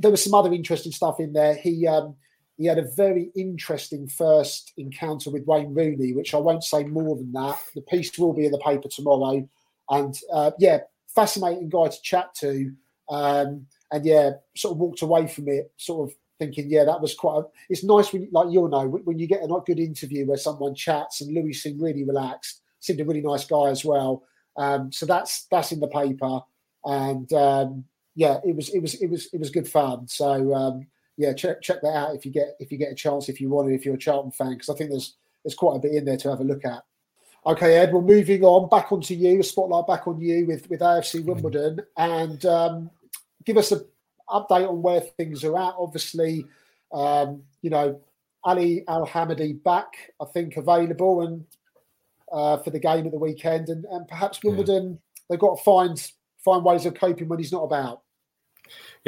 [0.00, 1.54] there was some other interesting stuff in there.
[1.54, 2.14] He um,
[2.58, 7.16] he had a very interesting first encounter with Wayne Rooney, which I won't say more
[7.16, 7.56] than that.
[7.74, 9.48] The piece will be in the paper tomorrow.
[9.88, 10.80] And uh, yeah,
[11.14, 12.72] fascinating guy to chat to.
[13.08, 17.14] Um, and yeah, sort of walked away from it, sort of thinking, yeah, that was
[17.14, 17.38] quite.
[17.38, 20.74] A, it's nice when, like you'll know, when you get a good interview where someone
[20.74, 24.24] chats and Louie seemed really relaxed, seemed a really nice guy as well.
[24.56, 26.40] Um, so that's that's in the paper,
[26.84, 27.84] and um,
[28.16, 30.08] yeah, it was it was it was it was good fun.
[30.08, 30.86] So um,
[31.18, 33.50] yeah, check check that out if you get if you get a chance if you
[33.50, 35.92] want it if you're a Charlton fan because I think there's there's quite a bit
[35.92, 36.84] in there to have a look at.
[37.44, 39.40] Okay, Ed, we're moving on back onto you.
[39.40, 42.90] A spotlight back on you with with AFC Wimbledon, and um,
[43.44, 43.84] give us an
[44.30, 45.74] update on where things are at.
[45.76, 46.44] Obviously,
[46.92, 48.00] um, you know,
[48.44, 51.44] Ali Al Hamadi back, I think, available and
[52.30, 55.22] uh, for the game at the weekend, and, and perhaps Wimbledon yeah.
[55.30, 56.12] they've got to find
[56.44, 58.02] find ways of coping when he's not about.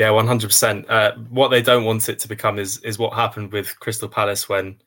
[0.01, 0.89] Yeah, one hundred percent.
[0.89, 4.49] Uh, what they don't want it to become is is what happened with Crystal Palace
[4.49, 4.81] when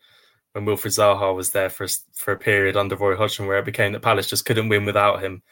[0.54, 1.86] when Wilfried Zaha was there for
[2.16, 5.22] for a period under Roy Hodgson, where it became that Palace just couldn't win without
[5.22, 5.44] him.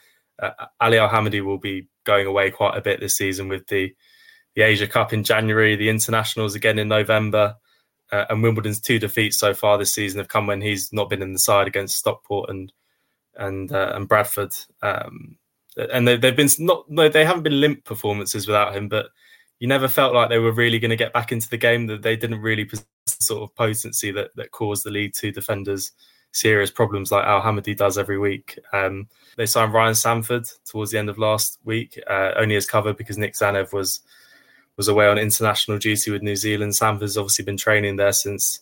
[0.42, 0.50] Uh,
[0.80, 3.94] Ali Al Hamadi will be going away quite a bit this season with the
[4.56, 7.54] the Asia Cup in January, the internationals again in November,
[8.12, 11.22] uh, and Wimbledon's two defeats so far this season have come when he's not been
[11.22, 12.74] in the side against Stockport and
[13.36, 14.56] and uh, and Bradford.
[14.82, 15.38] Um,
[15.78, 19.06] and they, have been not no, they haven't been limp performances without him, but
[19.62, 21.86] you never felt like they were really going to get back into the game.
[21.86, 25.32] That they didn't really possess the sort of potency that that caused the League Two
[25.32, 25.92] defenders
[26.32, 28.58] serious problems like Al Hamadi does every week.
[28.74, 29.08] Um,
[29.38, 33.18] they signed Ryan Sandford towards the end of last week, uh, only as cover because
[33.18, 34.02] Nik Tzanev was
[34.78, 36.74] was away on international duty with New Zealand.
[36.74, 38.62] Sandford's obviously been training there since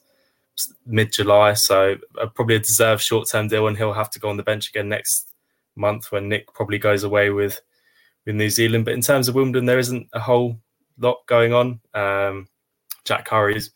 [0.86, 4.30] mid July, so uh, probably a deserved short term deal, and he'll have to go
[4.30, 5.34] on the bench again next
[5.76, 7.62] month when Nick probably goes away with
[8.26, 8.86] with New Zealand.
[8.86, 10.60] But in terms of Wimbledon, there isn't a whole
[11.00, 11.80] lot going on.
[11.94, 12.48] Um,
[13.06, 13.72] Jack Currie's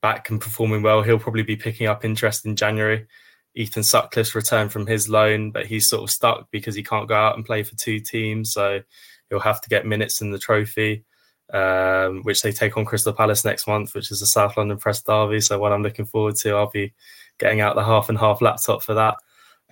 [0.00, 1.02] back and performing well.
[1.02, 3.06] He'll probably be picking up interest in January.
[3.54, 7.14] Ethan Sutcliffe's returned from his loan, but he's sort of stuck because he can't go
[7.14, 8.52] out and play for two teams.
[8.52, 8.80] So
[9.28, 11.04] he'll have to get minutes in the trophy,
[11.52, 15.02] um, which they take on Crystal Palace next month, which is the South London Press
[15.02, 15.40] Derby.
[15.40, 16.92] So what I'm looking forward to, I'll be
[17.38, 19.16] getting out the half and half laptop for that.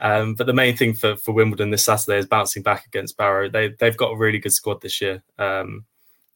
[0.00, 3.48] Um, but the main thing for, for Wimbledon this Saturday is bouncing back against Barrow.
[3.48, 5.22] They they've got a really good squad this year.
[5.38, 5.84] Um,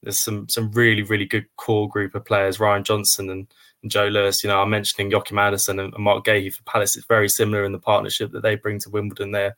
[0.02, 2.60] there's some some really really good core group of players.
[2.60, 3.46] Ryan Johnson and
[3.82, 4.42] and Joe Lewis.
[4.42, 6.96] You know, I'm mentioning Joachim Andersen and Marc Guéhi for Palace.
[6.96, 9.32] It's very similar in the partnership that they bring to Wimbledon.
[9.32, 9.56] They're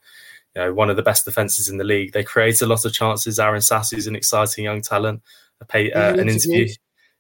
[0.54, 2.12] you know, one of the best defences in the league.
[2.12, 3.38] They create a lot of chances.
[3.38, 5.22] Aron Sasu's an exciting young talent.
[5.60, 6.68] A pay, uh, an interview,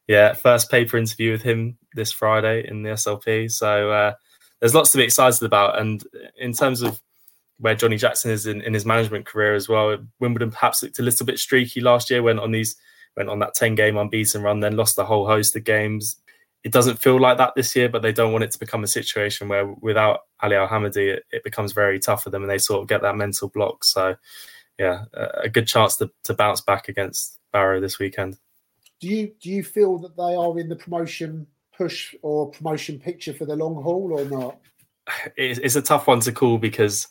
[0.08, 3.50] yeah, first paper interview with him this Friday in the SLP.
[3.50, 4.14] So uh,
[4.60, 5.78] there's lots to be excited about.
[5.78, 6.02] And
[6.36, 7.00] in terms of
[7.58, 11.02] where Johnny Jackson is in, in his management career as well, Wimbledon perhaps looked a
[11.02, 12.22] little bit streaky last year.
[12.22, 12.74] Went on these
[13.16, 16.16] went on that 10 game unbeaten run, then lost a whole host of games
[16.64, 18.88] it doesn't feel like that this year, but they don't want it to become a
[18.88, 22.58] situation where without Ali Al Hamadi, it, it, becomes very tough for them and they
[22.58, 23.82] sort of get that mental block.
[23.82, 24.14] So,
[24.78, 28.38] yeah, a, a good chance to, to bounce back against Barrow this weekend.
[29.00, 33.34] Do you do you feel that they are in the promotion push or promotion picture
[33.34, 34.58] for the long haul or not?
[35.36, 37.08] It's, it's a tough one to call because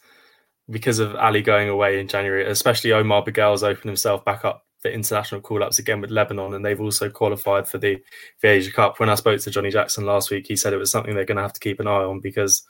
[0.70, 4.92] because of Ali going away in January, especially Omar Bugiel's opened himself back up the
[4.92, 8.02] international call ups again with Lebanon, and they've also qualified for the,
[8.42, 9.00] the Asia Cup.
[9.00, 11.38] When I spoke to Johnny Jackson last week, he said it was something they're going
[11.38, 12.64] to have to keep an eye on because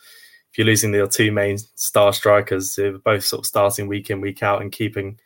[0.51, 4.19] if you're losing your two main star strikers, they're both sort of starting week in,
[4.19, 5.17] week out, and keeping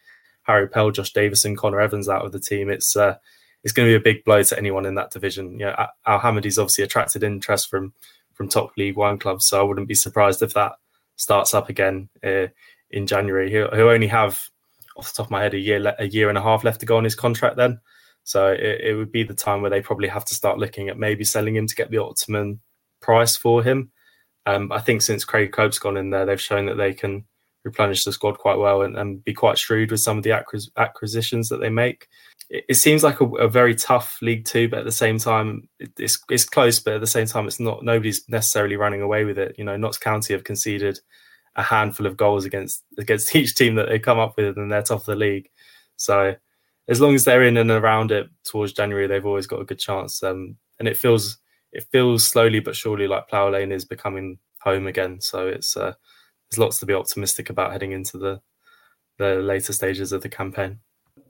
[0.43, 3.15] Harry Pell, Josh Davison, Connor Evans out of the team, it's uh,
[3.63, 5.59] it's going to be a big blow to anyone in that division.
[5.59, 7.93] You know, Al Hamadi's obviously attracted interest from
[8.33, 10.73] from top League One clubs, so I wouldn't be surprised if that
[11.15, 12.47] starts up again uh,
[12.91, 13.49] in January.
[13.49, 14.39] He'll, he'll only have
[14.95, 16.85] off the top of my head, a year a year and a half left to
[16.85, 17.79] go on his contract then.
[18.23, 20.97] So it, it, would be the time where they probably have to start looking at
[20.97, 22.59] maybe selling him to get the optimum
[22.99, 23.91] price for him.
[24.47, 27.25] Um, I think since Craig Cope's gone in there, they've shown that they can
[27.63, 30.71] replenish the squad quite well and, and be quite shrewd with some of the acquis-
[30.77, 32.07] acquisitions that they make.
[32.49, 35.67] It, it seems like a, a, very tough League Two, but at the same time,
[35.79, 36.79] it, it's it's close.
[36.79, 39.55] But at the same time, it's not nobody's necessarily running away with it.
[39.57, 40.99] You know, Notts County have conceded
[41.55, 44.81] a handful of goals against against each team that they come up with, and they're
[44.81, 45.49] top of the league.
[45.97, 46.35] So
[46.87, 49.79] as long as they're in and around it towards January, they've always got a good
[49.79, 50.21] chance.
[50.21, 51.37] Um, and it feels
[51.71, 55.19] it feels slowly but surely like Plough Lane is becoming home again.
[55.21, 55.93] So it's uh,
[56.49, 58.41] there's lots to be optimistic about heading into the
[59.17, 60.79] the later stages of the campaign.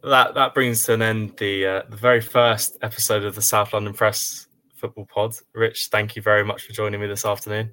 [0.03, 3.73] That that brings to an end the uh, the very first episode of the South
[3.73, 5.35] London Press Football Pod.
[5.53, 7.71] Rich, thank you very much for joining me this afternoon.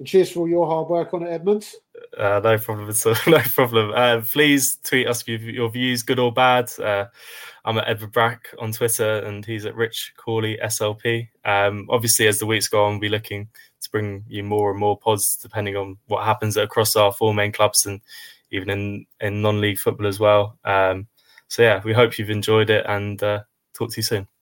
[0.00, 1.76] And cheers for all your hard work on it, Edmonds.
[2.16, 3.14] Uh, no problem all.
[3.26, 3.92] No problem.
[3.94, 6.70] Uh, please tweet us your views, good or bad.
[6.80, 7.04] Uh,
[7.66, 11.28] I'm at Edmund Brack on Twitter, and he's at Rich Cawley SLP.
[11.44, 13.48] Um, obviously, as the weeks go on, we'll be looking
[13.82, 17.52] to bring you more and more pods, depending on what happens across our four main
[17.52, 18.00] clubs and
[18.50, 20.58] even in in non-league football as well.
[20.64, 21.08] Um,
[21.48, 23.40] so yeah, we hope you've enjoyed it, and uh,
[23.74, 24.30] talk to you soon.